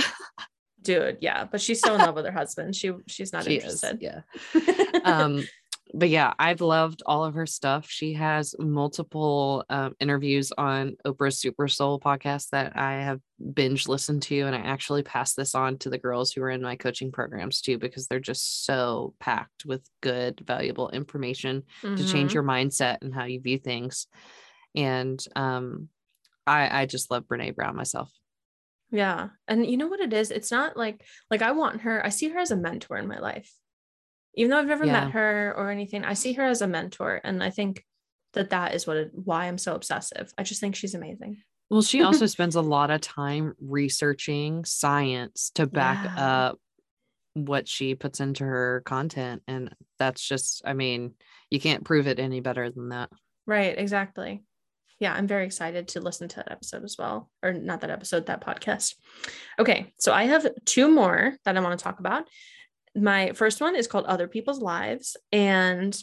Dude, 0.82 1.18
yeah, 1.22 1.46
but 1.46 1.62
she's 1.62 1.82
so 1.82 1.96
in 1.96 2.02
love 2.02 2.16
with 2.16 2.26
her 2.26 2.32
husband. 2.32 2.76
She 2.76 2.92
she's 3.08 3.34
not 3.34 3.44
she 3.44 3.56
interested. 3.56 3.98
Is, 4.04 4.22
yeah. 4.54 5.00
um 5.04 5.44
but 5.98 6.10
yeah, 6.10 6.34
I've 6.38 6.60
loved 6.60 7.04
all 7.06 7.24
of 7.24 7.36
her 7.36 7.46
stuff. 7.46 7.90
She 7.90 8.14
has 8.14 8.54
multiple 8.60 9.64
um, 9.70 9.96
interviews 10.02 10.52
on 10.58 10.98
Oprah's 11.08 11.40
Super 11.40 11.70
Soul 11.70 12.02
podcast 12.02 12.50
that 12.50 12.76
I 12.76 13.02
have 13.02 13.22
binge 13.54 13.88
listened 13.88 14.22
to, 14.24 14.42
and 14.42 14.54
I 14.54 14.60
actually 14.60 15.04
pass 15.04 15.36
this 15.36 15.56
on 15.56 15.78
to 15.80 15.90
the 15.90 15.98
girls 15.98 16.34
who 16.34 16.44
are 16.44 16.50
in 16.50 16.62
my 16.62 16.76
coaching 16.76 17.14
programs 17.14 17.62
too, 17.62 17.78
because 17.78 18.08
they're 18.08 18.20
just 18.20 18.66
so 18.66 19.14
packed 19.22 19.66
with 19.66 19.90
good, 20.02 20.44
valuable 20.46 20.90
information 20.90 21.64
mm-hmm. 21.82 21.96
to 21.96 22.04
change 22.04 22.32
mm-hmm. 22.32 22.34
your 22.34 22.44
mindset 22.44 22.98
and 23.02 23.14
how 23.16 23.24
you 23.24 23.40
view 23.40 23.58
things. 23.58 24.08
And 24.76 25.24
um, 25.38 25.88
I, 26.46 26.82
I 26.82 26.86
just 26.88 27.10
love 27.10 27.24
Brene 27.24 27.56
Brown 27.56 27.78
myself. 27.78 28.12
Yeah, 28.92 29.30
and 29.48 29.66
you 29.66 29.78
know 29.78 29.88
what 29.88 30.02
it 30.02 30.12
is? 30.12 30.30
It's 30.30 30.52
not 30.52 30.76
like 30.76 31.04
like 31.32 31.42
I 31.42 31.54
want 31.54 31.82
her. 31.82 32.06
I 32.06 32.10
see 32.10 32.28
her 32.30 32.40
as 32.40 32.52
a 32.52 32.58
mentor 32.58 32.98
in 32.98 33.08
my 33.08 33.20
life 33.20 33.50
even 34.36 34.52
though 34.52 34.60
I've 34.60 34.68
never 34.68 34.86
yeah. 34.86 35.06
met 35.06 35.12
her 35.12 35.54
or 35.58 35.72
anything, 35.72 36.04
I 36.04 36.14
see 36.14 36.34
her 36.34 36.46
as 36.46 36.62
a 36.62 36.68
mentor. 36.68 37.22
And 37.24 37.42
I 37.44 37.50
think 37.50 37.84
that 38.34 38.50
that 38.52 38.76
is 38.76 38.86
what, 38.86 39.10
why 39.14 39.46
I'm 39.46 39.58
so 39.58 39.76
obsessive. 39.76 40.32
I 40.38 40.44
just 40.44 40.60
think 40.60 40.76
she's 40.76 40.94
amazing. 40.94 41.42
Well, 41.70 41.82
she 41.82 42.04
also 42.04 42.26
spends 42.28 42.56
a 42.56 42.62
lot 42.62 42.92
of 42.92 43.02
time 43.02 43.54
researching 43.60 44.66
science 44.66 45.52
to 45.56 45.66
back 45.66 46.04
yeah. 46.04 46.48
up 46.48 46.60
what 47.34 47.68
she 47.68 47.96
puts 47.96 48.20
into 48.20 48.44
her 48.46 48.82
content. 48.86 49.42
And 49.48 49.74
that's 50.00 50.22
just, 50.26 50.62
I 50.66 50.74
mean, 50.74 51.14
you 51.50 51.60
can't 51.60 51.84
prove 51.84 52.08
it 52.08 52.20
any 52.20 52.40
better 52.40 52.70
than 52.70 52.90
that. 52.90 53.10
Right. 53.46 53.78
Exactly. 53.78 54.44
yeah, 55.00 55.14
I'm 55.14 55.28
very 55.28 55.46
excited 55.46 55.90
to 55.90 56.00
listen 56.00 56.28
to 56.30 56.36
that 56.38 56.52
episode 56.52 56.84
as 56.84 56.96
well. 56.98 57.30
Or 57.44 57.52
not 57.54 57.82
that 57.82 57.90
episode, 57.90 58.28
that 58.28 58.46
podcast. 58.46 58.96
Okay, 59.60 59.94
so 60.00 60.14
I 60.14 60.24
have 60.24 60.48
two 60.66 60.90
more 60.90 61.36
that 61.44 61.58
I 61.58 61.60
want 61.60 61.78
to 61.78 61.84
talk 61.84 62.00
about. 62.00 62.28
My 62.96 63.34
first 63.34 63.62
one 63.62 63.76
is 63.76 63.88
called 63.88 64.06
Other 64.06 64.28
People's 64.28 64.62
Lives. 64.62 65.18
And 65.32 65.98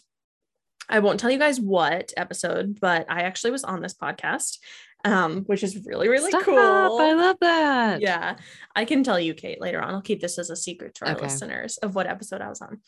I 0.89 0.99
won't 0.99 1.21
tell 1.21 1.31
you 1.31 1.39
guys 1.39 1.61
what 1.61 2.13
episode, 2.17 2.79
but 2.81 3.07
I 3.09 3.23
actually 3.23 3.53
was 3.53 3.65
on 3.65 3.81
this 3.81 3.95
podcast, 3.95 4.59
um, 5.05 5.43
which 5.45 5.63
is 5.63 5.85
really, 5.87 6.09
really 6.09 6.31
Stop, 6.31 6.43
cool. 6.43 6.59
I 6.59 7.13
love 7.15 7.37
that. 7.41 8.01
Yeah, 8.01 8.37
I 8.75 8.85
can 8.85 9.03
tell 9.03 9.19
you, 9.19 9.33
Kate, 9.33 9.61
later 9.61 9.81
on. 9.81 9.95
I'll 9.95 10.03
keep 10.03 10.21
this 10.21 10.39
as 10.39 10.51
a 10.51 10.57
secret 10.57 10.95
to 10.97 11.07
our 11.07 11.13
Okay. 11.13 11.23
listeners 11.23 11.79
of 11.79 11.95
what 11.95 12.07
episode 12.07 12.41
I 12.41 12.49
was 12.49 12.61
on. 12.61 12.81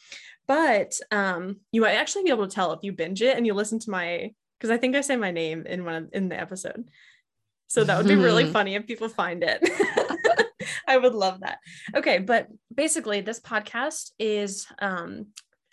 But 0.46 0.98
um, 1.10 1.60
you 1.72 1.80
might 1.80 1.94
actually 1.94 2.24
be 2.24 2.30
able 2.30 2.46
to 2.46 2.54
tell 2.54 2.72
if 2.72 2.80
you 2.82 2.92
binge 2.92 3.22
it 3.22 3.36
and 3.36 3.46
you 3.46 3.54
listen 3.54 3.78
to 3.80 3.90
my 3.90 4.32
because 4.58 4.70
I 4.70 4.76
think 4.76 4.96
I 4.96 5.00
say 5.00 5.16
my 5.16 5.30
name 5.30 5.66
in 5.66 5.84
one 5.84 5.94
of, 5.94 6.08
in 6.12 6.28
the 6.28 6.40
episode. 6.40 6.88
So 7.68 7.84
that 7.84 7.96
would 7.96 8.08
be 8.08 8.14
really 8.14 8.46
funny 8.52 8.74
if 8.74 8.86
people 8.86 9.08
find 9.08 9.42
it. 9.44 9.62
I 10.88 10.96
would 10.96 11.14
love 11.14 11.40
that. 11.40 11.58
Okay, 11.94 12.18
but 12.18 12.48
basically, 12.74 13.20
this 13.20 13.40
podcast 13.40 14.10
is 14.18 14.66
um, 14.80 15.26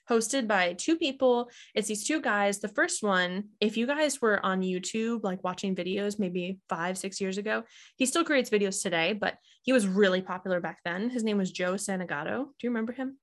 hosted 0.10 0.48
by 0.48 0.74
two 0.74 0.98
people. 0.98 1.50
It's 1.74 1.88
these 1.88 2.06
two 2.06 2.22
guys. 2.22 2.60
The 2.60 2.68
first 2.68 3.04
one, 3.04 3.46
if 3.60 3.78
you 3.78 3.88
guys 3.88 4.22
were 4.22 4.44
on 4.46 4.62
YouTube, 4.62 5.24
like 5.24 5.44
watching 5.44 5.76
videos 5.76 6.20
maybe 6.20 6.60
five, 6.70 6.98
six 6.98 7.22
years 7.22 7.38
ago, 7.38 7.64
he 7.96 8.06
still 8.06 8.24
creates 8.24 8.50
videos 8.50 8.82
today, 8.82 9.14
but 9.14 9.38
he 9.62 9.74
was 9.74 9.88
really 9.88 10.22
popular 10.22 10.60
back 10.60 10.80
then. 10.84 11.10
His 11.10 11.24
name 11.24 11.38
was 11.38 11.52
Joe 11.52 11.74
Santagato. 11.74 12.46
Do 12.46 12.64
you 12.64 12.70
remember 12.70 12.94
him? 12.94 13.18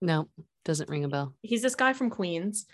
No, 0.00 0.28
doesn't 0.64 0.88
ring 0.88 1.04
a 1.04 1.08
bell. 1.08 1.34
He's 1.42 1.62
this 1.62 1.74
guy 1.74 1.92
from 1.92 2.10
Queens 2.10 2.66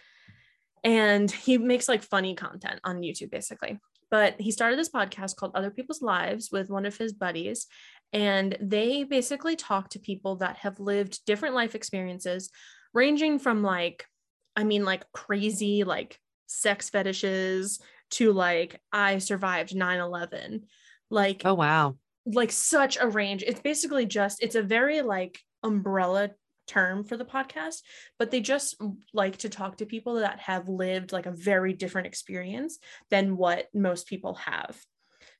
and 0.84 1.30
he 1.30 1.58
makes 1.58 1.88
like 1.88 2.02
funny 2.02 2.34
content 2.34 2.80
on 2.84 3.00
YouTube 3.00 3.30
basically. 3.30 3.78
But 4.10 4.38
he 4.38 4.50
started 4.50 4.78
this 4.78 4.90
podcast 4.90 5.36
called 5.36 5.52
Other 5.54 5.70
People's 5.70 6.02
Lives 6.02 6.50
with 6.52 6.68
one 6.68 6.84
of 6.84 6.96
his 6.96 7.14
buddies. 7.14 7.66
And 8.12 8.56
they 8.60 9.04
basically 9.04 9.56
talk 9.56 9.90
to 9.90 9.98
people 9.98 10.36
that 10.36 10.58
have 10.58 10.80
lived 10.80 11.24
different 11.26 11.54
life 11.54 11.74
experiences, 11.74 12.50
ranging 12.92 13.38
from 13.38 13.62
like, 13.62 14.06
I 14.54 14.64
mean, 14.64 14.84
like 14.84 15.10
crazy, 15.12 15.84
like 15.84 16.18
sex 16.46 16.90
fetishes 16.90 17.80
to 18.12 18.32
like, 18.32 18.80
I 18.92 19.18
survived 19.18 19.74
9 19.74 19.98
11. 20.00 20.64
Like, 21.10 21.42
Oh 21.44 21.54
wow. 21.54 21.96
like 22.26 22.52
such 22.52 22.98
a 23.00 23.08
range. 23.08 23.42
It's 23.46 23.60
basically 23.60 24.06
just 24.06 24.42
it's 24.42 24.54
a 24.54 24.62
very 24.62 25.00
like 25.02 25.38
umbrella 25.62 26.30
term 26.66 27.04
for 27.04 27.16
the 27.16 27.24
podcast, 27.24 27.80
but 28.18 28.30
they 28.30 28.40
just 28.40 28.80
like 29.12 29.38
to 29.38 29.48
talk 29.48 29.78
to 29.78 29.86
people 29.86 30.16
that 30.16 30.38
have 30.40 30.68
lived 30.68 31.12
like 31.12 31.26
a 31.26 31.32
very 31.32 31.72
different 31.72 32.06
experience 32.06 32.78
than 33.10 33.36
what 33.36 33.66
most 33.74 34.06
people 34.06 34.34
have. 34.34 34.80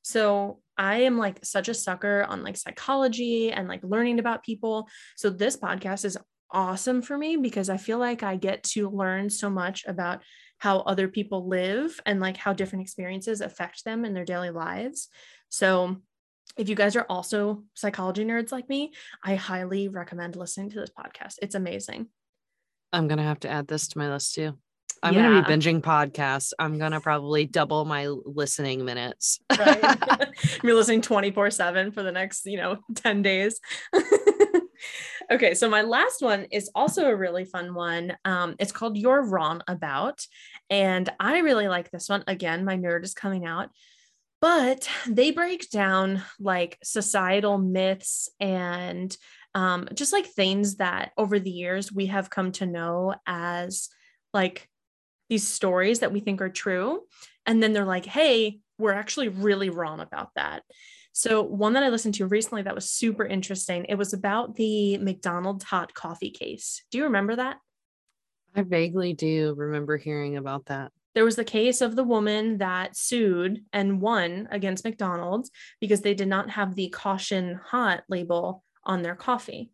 So 0.03 0.59
I 0.77 1.01
am 1.01 1.17
like 1.17 1.43
such 1.43 1.69
a 1.69 1.73
sucker 1.73 2.23
on 2.23 2.43
like 2.43 2.57
psychology 2.57 3.51
and 3.51 3.67
like 3.67 3.83
learning 3.83 4.19
about 4.19 4.43
people. 4.43 4.87
So 5.15 5.29
this 5.29 5.57
podcast 5.57 6.05
is 6.05 6.17
awesome 6.51 7.01
for 7.01 7.17
me 7.17 7.37
because 7.37 7.69
I 7.69 7.77
feel 7.77 7.97
like 7.97 8.21
I 8.21 8.35
get 8.35 8.63
to 8.63 8.89
learn 8.89 9.29
so 9.29 9.49
much 9.49 9.85
about 9.87 10.21
how 10.59 10.79
other 10.79 11.07
people 11.07 11.47
live 11.47 11.99
and 12.05 12.19
like 12.19 12.37
how 12.37 12.53
different 12.53 12.83
experiences 12.83 13.41
affect 13.41 13.83
them 13.83 14.05
in 14.05 14.13
their 14.13 14.25
daily 14.25 14.51
lives. 14.51 15.09
So 15.49 15.97
if 16.57 16.69
you 16.69 16.75
guys 16.75 16.95
are 16.95 17.05
also 17.09 17.63
psychology 17.73 18.23
nerds 18.23 18.51
like 18.51 18.69
me, 18.69 18.93
I 19.23 19.35
highly 19.35 19.87
recommend 19.87 20.35
listening 20.35 20.69
to 20.71 20.79
this 20.79 20.91
podcast. 20.91 21.35
It's 21.41 21.55
amazing. 21.55 22.07
I'm 22.91 23.07
gonna 23.07 23.23
have 23.23 23.39
to 23.41 23.49
add 23.49 23.67
this 23.67 23.87
to 23.89 23.97
my 23.97 24.09
list 24.09 24.35
too. 24.35 24.57
I'm 25.03 25.13
gonna 25.13 25.43
be 25.43 25.53
binging 25.53 25.81
podcasts. 25.81 26.53
I'm 26.57 26.79
gonna 26.79 27.01
probably 27.01 27.45
double 27.45 27.83
my 27.85 28.07
listening 28.07 28.85
minutes. 28.85 29.39
Right? 29.59 30.29
You're 30.63 30.75
listening 30.75 31.01
24 31.01 31.51
7 31.51 31.91
for 31.91 32.03
the 32.03 32.11
next, 32.11 32.45
you 32.45 32.57
know, 32.57 32.77
10 32.95 33.21
days. 33.21 33.59
okay. 35.31 35.53
So 35.53 35.69
my 35.69 35.81
last 35.81 36.21
one 36.21 36.47
is 36.51 36.71
also 36.73 37.05
a 37.05 37.15
really 37.15 37.45
fun 37.45 37.73
one. 37.73 38.17
Um, 38.25 38.55
it's 38.59 38.71
called 38.71 38.97
You're 38.97 39.23
Wrong 39.23 39.61
About. 39.67 40.25
And 40.69 41.09
I 41.19 41.39
really 41.39 41.67
like 41.67 41.91
this 41.91 42.09
one. 42.09 42.23
Again, 42.27 42.65
my 42.65 42.77
nerd 42.77 43.03
is 43.03 43.13
coming 43.13 43.45
out. 43.45 43.69
But 44.41 44.89
they 45.07 45.31
break 45.31 45.69
down 45.69 46.23
like 46.39 46.77
societal 46.83 47.57
myths 47.57 48.29
and 48.39 49.15
um, 49.55 49.87
just 49.93 50.11
like 50.11 50.25
things 50.25 50.77
that 50.77 51.11
over 51.17 51.39
the 51.39 51.51
years 51.51 51.91
we 51.93 52.07
have 52.07 52.29
come 52.29 52.51
to 52.53 52.65
know 52.65 53.13
as 53.25 53.89
like 54.33 54.67
these 55.33 55.47
stories 55.47 56.01
that 56.01 56.13
we 56.13 56.19
think 56.19 56.41
are 56.41 56.49
true. 56.49 57.01
And 57.47 57.61
then 57.61 57.73
they're 57.73 57.85
like, 57.85 58.05
hey, 58.05 58.59
we're 58.77 58.93
actually 58.93 59.29
really 59.29 59.71
wrong 59.71 59.99
about 59.99 60.29
that. 60.35 60.61
So, 61.11 61.41
one 61.41 61.73
that 61.73 61.83
I 61.83 61.89
listened 61.89 62.13
to 62.15 62.27
recently 62.27 62.61
that 62.61 62.75
was 62.75 62.89
super 62.89 63.25
interesting, 63.25 63.85
it 63.89 63.95
was 63.95 64.13
about 64.13 64.55
the 64.55 64.99
McDonald's 64.99 65.63
hot 65.63 65.95
coffee 65.95 66.29
case. 66.29 66.83
Do 66.91 66.99
you 66.99 67.05
remember 67.05 67.35
that? 67.35 67.57
I 68.55 68.61
vaguely 68.61 69.13
do 69.13 69.55
remember 69.57 69.97
hearing 69.97 70.37
about 70.37 70.67
that. 70.67 70.91
There 71.15 71.25
was 71.25 71.35
the 71.35 71.43
case 71.43 71.81
of 71.81 71.95
the 71.95 72.03
woman 72.03 72.59
that 72.59 72.95
sued 72.95 73.65
and 73.73 74.01
won 74.01 74.47
against 74.51 74.83
McDonald's 74.83 75.49
because 75.79 76.01
they 76.01 76.13
did 76.13 76.27
not 76.27 76.51
have 76.51 76.75
the 76.75 76.89
caution 76.89 77.59
hot 77.63 78.03
label 78.07 78.63
on 78.83 79.01
their 79.01 79.15
coffee. 79.15 79.71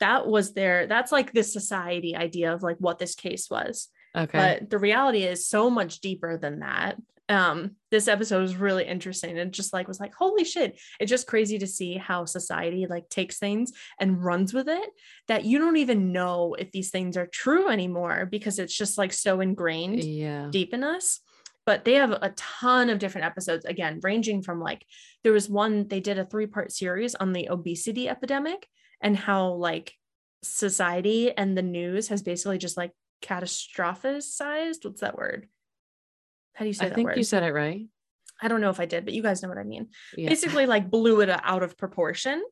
That 0.00 0.26
was 0.26 0.52
their, 0.52 0.86
that's 0.86 1.12
like 1.12 1.32
the 1.32 1.42
society 1.42 2.14
idea 2.14 2.52
of 2.52 2.62
like 2.62 2.76
what 2.78 2.98
this 2.98 3.14
case 3.14 3.48
was. 3.50 3.88
Okay. 4.16 4.38
but 4.38 4.70
the 4.70 4.78
reality 4.78 5.22
is 5.22 5.46
so 5.46 5.68
much 5.68 6.00
deeper 6.00 6.38
than 6.38 6.60
that 6.60 6.96
um 7.28 7.72
this 7.90 8.06
episode 8.06 8.40
was 8.40 8.54
really 8.54 8.84
interesting 8.84 9.36
it 9.36 9.50
just 9.50 9.72
like 9.72 9.88
was 9.88 9.98
like 9.98 10.14
holy 10.14 10.44
shit 10.44 10.78
it's 11.00 11.10
just 11.10 11.26
crazy 11.26 11.58
to 11.58 11.66
see 11.66 11.96
how 11.96 12.24
society 12.24 12.86
like 12.88 13.08
takes 13.08 13.38
things 13.38 13.72
and 13.98 14.24
runs 14.24 14.54
with 14.54 14.68
it 14.68 14.90
that 15.26 15.44
you 15.44 15.58
don't 15.58 15.76
even 15.76 16.12
know 16.12 16.54
if 16.56 16.70
these 16.70 16.90
things 16.90 17.16
are 17.16 17.26
true 17.26 17.68
anymore 17.68 18.26
because 18.30 18.58
it's 18.60 18.76
just 18.76 18.96
like 18.96 19.12
so 19.12 19.40
ingrained 19.40 20.04
yeah. 20.04 20.48
deep 20.50 20.72
in 20.72 20.84
us 20.84 21.20
but 21.64 21.84
they 21.84 21.94
have 21.94 22.12
a 22.12 22.32
ton 22.36 22.90
of 22.90 23.00
different 23.00 23.26
episodes 23.26 23.64
again 23.64 23.98
ranging 24.02 24.40
from 24.40 24.60
like 24.60 24.86
there 25.24 25.32
was 25.32 25.48
one 25.48 25.88
they 25.88 26.00
did 26.00 26.18
a 26.18 26.24
three 26.24 26.46
part 26.46 26.70
series 26.70 27.16
on 27.16 27.32
the 27.32 27.48
obesity 27.50 28.08
epidemic 28.08 28.68
and 29.00 29.16
how 29.16 29.48
like 29.48 29.92
society 30.44 31.36
and 31.36 31.58
the 31.58 31.62
news 31.62 32.08
has 32.08 32.22
basically 32.22 32.58
just 32.58 32.76
like 32.76 32.92
catastrophized 33.22 34.84
what's 34.84 35.00
that 35.00 35.16
word 35.16 35.48
how 36.54 36.64
do 36.64 36.68
you 36.68 36.74
say 36.74 36.86
I 36.86 36.88
that 36.88 36.94
think 36.94 37.08
word 37.08 37.16
you 37.16 37.24
said 37.24 37.42
it 37.42 37.52
right. 37.52 37.86
i 38.40 38.48
don't 38.48 38.60
know 38.60 38.70
if 38.70 38.80
i 38.80 38.86
did 38.86 39.04
but 39.04 39.14
you 39.14 39.22
guys 39.22 39.42
know 39.42 39.48
what 39.48 39.58
i 39.58 39.64
mean 39.64 39.88
Yeah. 40.16 40.28
basically 40.28 40.66
like 40.66 40.90
blew 40.90 41.20
it 41.20 41.30
out 41.30 41.62
of 41.62 41.76
proportion 41.76 42.42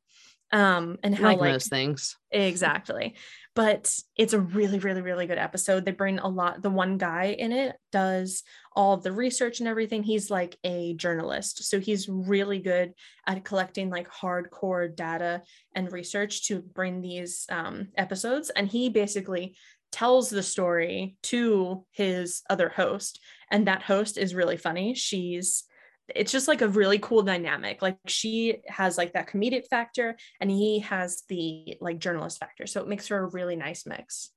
um 0.53 0.99
and 1.03 1.15
how 1.15 1.29
like, 1.29 1.41
like 1.41 1.53
most 1.53 1.71
things. 1.71 2.17
Exactly. 2.31 3.15
But 3.57 3.97
it's 4.17 4.33
a 4.33 4.41
really, 4.41 4.79
really, 4.81 5.01
really 5.01 5.27
good 5.27 5.39
episode. 5.39 5.85
They 5.85 5.93
bring 5.93 6.19
a 6.19 6.29
lot. 6.29 6.61
The 6.61 6.71
one 6.71 6.99
guy 6.99 7.37
in 7.39 7.53
it 7.53 7.77
does 7.93 8.43
all 8.75 8.95
of 8.95 9.05
the 9.05 9.13
research 9.13 9.61
and 9.61 9.69
everything. 9.69 10.03
He's 10.03 10.31
like 10.31 10.57
a 10.65 10.95
journalist. 10.95 11.65
So 11.65 11.79
he's 11.79 12.09
really 12.09 12.59
good 12.59 12.95
at 13.27 13.45
collecting 13.45 13.91
like 13.91 14.11
hardcore 14.11 14.95
data 14.95 15.43
and 15.75 15.93
research 15.93 16.47
to 16.49 16.61
bring 16.61 17.01
these 17.01 17.47
um, 17.49 17.89
episodes. 17.97 18.51
And 18.51 18.69
he 18.69 18.89
basically 18.89 19.57
tells 19.95 20.29
the 20.29 20.43
story 20.43 21.17
to 21.23 21.87
his 21.93 22.43
other 22.51 22.69
host. 22.69 23.21
And 23.49 23.69
that 23.69 23.81
host 23.81 24.19
is 24.19 24.35
really 24.35 24.57
funny. 24.57 24.95
She's 24.95 25.65
it's 26.13 26.33
just 26.33 26.49
like 26.49 26.63
a 26.63 26.69
really 26.69 26.99
cool 26.99 27.23
dynamic. 27.23 27.81
Like 27.81 27.97
she 28.09 28.57
has 28.67 28.99
like 28.99 29.13
that 29.13 29.29
comedic 29.29 29.69
factor 29.71 30.17
and 30.41 30.51
he 30.51 30.81
has 30.81 31.23
the 31.29 31.77
like 31.81 32.01
journalist 32.01 32.39
factor. 32.41 32.67
So 32.67 32.81
it 32.81 32.89
makes 32.89 33.07
for 33.07 33.19
a 33.19 33.31
really 33.31 33.55
nice 33.55 33.87
mix. 33.87 34.31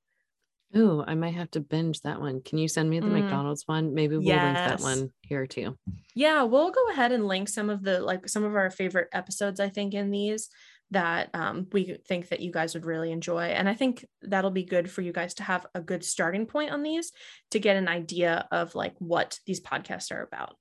Ooh, 0.76 1.02
I 1.04 1.14
might 1.16 1.34
have 1.34 1.50
to 1.52 1.60
binge 1.60 2.02
that 2.02 2.20
one. 2.20 2.40
Can 2.42 2.58
you 2.58 2.68
send 2.68 2.88
me 2.88 3.00
the 3.00 3.06
Mm. 3.06 3.22
McDonald's 3.22 3.66
one? 3.66 3.94
Maybe 3.94 4.16
we'll 4.16 4.24
link 4.26 4.56
that 4.56 4.80
one 4.80 5.12
here 5.22 5.46
too. 5.46 5.76
Yeah, 6.14 6.44
we'll 6.44 6.70
go 6.70 6.88
ahead 6.90 7.10
and 7.10 7.26
link 7.26 7.48
some 7.48 7.68
of 7.68 7.82
the 7.82 8.00
like 8.00 8.28
some 8.28 8.44
of 8.44 8.54
our 8.54 8.70
favorite 8.70 9.08
episodes, 9.12 9.58
I 9.60 9.70
think, 9.70 9.92
in 9.92 10.10
these 10.10 10.48
that 10.90 11.30
um, 11.34 11.66
we 11.72 11.98
think 12.06 12.28
that 12.28 12.40
you 12.40 12.50
guys 12.50 12.74
would 12.74 12.86
really 12.86 13.12
enjoy. 13.12 13.44
And 13.44 13.68
I 13.68 13.74
think 13.74 14.06
that'll 14.22 14.50
be 14.50 14.64
good 14.64 14.90
for 14.90 15.02
you 15.02 15.12
guys 15.12 15.34
to 15.34 15.42
have 15.42 15.66
a 15.74 15.80
good 15.80 16.04
starting 16.04 16.46
point 16.46 16.70
on 16.70 16.82
these 16.82 17.12
to 17.50 17.58
get 17.58 17.76
an 17.76 17.88
idea 17.88 18.48
of 18.50 18.74
like 18.74 18.94
what 18.98 19.38
these 19.46 19.60
podcasts 19.60 20.10
are 20.10 20.22
about. 20.22 20.56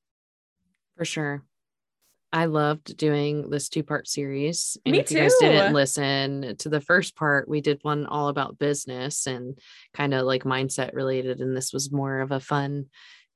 For 0.98 1.06
sure. 1.06 1.44
I 2.34 2.46
loved 2.46 2.98
doing 2.98 3.50
this 3.50 3.70
two 3.70 3.84
part 3.84 4.08
series. 4.08 4.78
And 4.86 4.92
Me 4.92 5.00
if 5.00 5.10
you 5.10 5.18
guys 5.18 5.34
didn't 5.40 5.74
listen 5.74 6.58
to 6.58 6.70
the 6.70 6.82
first 6.82 7.16
part, 7.16 7.48
we 7.48 7.62
did 7.62 7.80
one 7.84 8.06
all 8.06 8.28
about 8.28 8.60
business 8.60 9.28
and 9.28 9.58
kind 9.94 10.13
of 10.13 10.26
like 10.26 10.44
mindset 10.44 10.94
related. 10.94 11.40
And 11.40 11.56
this 11.56 11.72
was 11.72 11.92
more 11.92 12.20
of 12.20 12.32
a 12.32 12.42
fun 12.42 12.88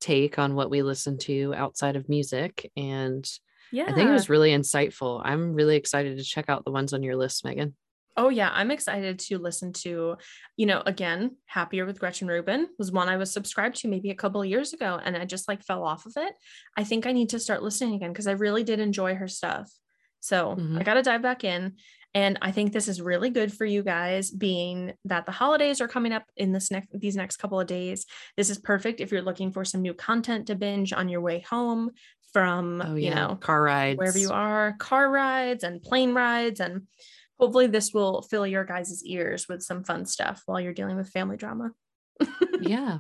take 0.01 0.37
on 0.37 0.55
what 0.55 0.69
we 0.69 0.81
listen 0.81 1.17
to 1.19 1.53
outside 1.55 1.95
of 1.95 2.09
music. 2.09 2.69
And 2.75 3.25
Yeah. 3.71 3.85
I 3.87 3.93
think 3.93 4.09
it 4.09 4.13
was 4.13 4.29
really 4.29 4.51
insightful. 4.51 5.21
I'm 5.23 5.53
really 5.53 5.75
excited 5.75 6.17
to 6.17 6.23
check 6.23 6.45
out 6.49 6.65
the 6.65 6.71
ones 6.71 6.93
on 6.93 7.03
your 7.03 7.15
list, 7.15 7.45
Megan. 7.45 7.75
Oh 8.17 8.27
yeah, 8.27 8.49
I'm 8.53 8.71
excited 8.71 9.19
to 9.19 9.37
listen 9.37 9.71
to, 9.73 10.17
you 10.57 10.65
know, 10.65 10.83
again, 10.85 11.37
Happier 11.45 11.85
with 11.85 11.99
Gretchen 11.99 12.27
Rubin 12.27 12.67
was 12.77 12.91
one 12.91 13.07
I 13.07 13.15
was 13.15 13.31
subscribed 13.31 13.77
to 13.77 13.87
maybe 13.87 14.09
a 14.09 14.15
couple 14.15 14.43
years 14.43 14.73
ago 14.73 14.99
and 15.01 15.15
I 15.15 15.23
just 15.23 15.47
like 15.47 15.63
fell 15.63 15.83
off 15.85 16.05
of 16.05 16.13
it. 16.17 16.33
I 16.75 16.83
think 16.83 17.05
I 17.05 17.13
need 17.13 17.29
to 17.29 17.39
start 17.39 17.63
listening 17.63 17.95
again 17.95 18.11
because 18.11 18.27
I 18.27 18.33
really 18.33 18.63
did 18.63 18.81
enjoy 18.81 19.15
her 19.15 19.29
stuff. 19.29 19.71
So 20.19 20.55
Mhm. 20.57 20.79
I 20.79 20.83
got 20.83 20.95
to 20.95 21.03
dive 21.03 21.21
back 21.21 21.43
in. 21.45 21.77
And 22.13 22.37
I 22.41 22.51
think 22.51 22.73
this 22.73 22.89
is 22.89 23.01
really 23.01 23.29
good 23.29 23.53
for 23.53 23.63
you 23.63 23.83
guys, 23.83 24.29
being 24.29 24.91
that 25.05 25.25
the 25.25 25.31
holidays 25.31 25.79
are 25.79 25.87
coming 25.87 26.11
up 26.11 26.25
in 26.35 26.51
this 26.51 26.69
next 26.69 26.89
these 26.93 27.15
next 27.15 27.37
couple 27.37 27.57
of 27.57 27.67
days. 27.67 28.05
This 28.35 28.49
is 28.49 28.59
perfect 28.59 28.99
if 28.99 29.13
you're 29.13 29.21
looking 29.21 29.53
for 29.53 29.63
some 29.63 29.81
new 29.81 29.93
content 29.93 30.47
to 30.47 30.55
binge 30.55 30.91
on 30.91 31.07
your 31.07 31.21
way 31.21 31.39
home 31.49 31.91
from, 32.33 32.81
Oh 32.85 32.95
you 32.95 33.13
know, 33.13 33.35
car 33.39 33.61
rides. 33.61 33.97
wherever 33.97 34.17
you 34.17 34.29
are, 34.31 34.75
car 34.79 35.09
rides 35.09 35.63
and 35.63 35.81
plane 35.81 36.13
rides. 36.13 36.59
And 36.59 36.87
hopefully 37.39 37.67
this 37.67 37.93
will 37.93 38.21
fill 38.21 38.45
your 38.47 38.63
guys' 38.65 39.03
ears 39.05 39.47
with 39.49 39.61
some 39.61 39.83
fun 39.83 40.05
stuff 40.05 40.43
while 40.45 40.59
you're 40.59 40.73
dealing 40.73 40.95
with 40.97 41.09
family 41.09 41.37
drama. 41.37 41.71
Yeah. 42.61 42.99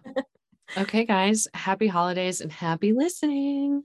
Okay, 0.75 1.05
guys. 1.05 1.47
Happy 1.53 1.85
holidays 1.85 2.41
and 2.41 2.51
happy 2.51 2.93
listening. 2.93 3.83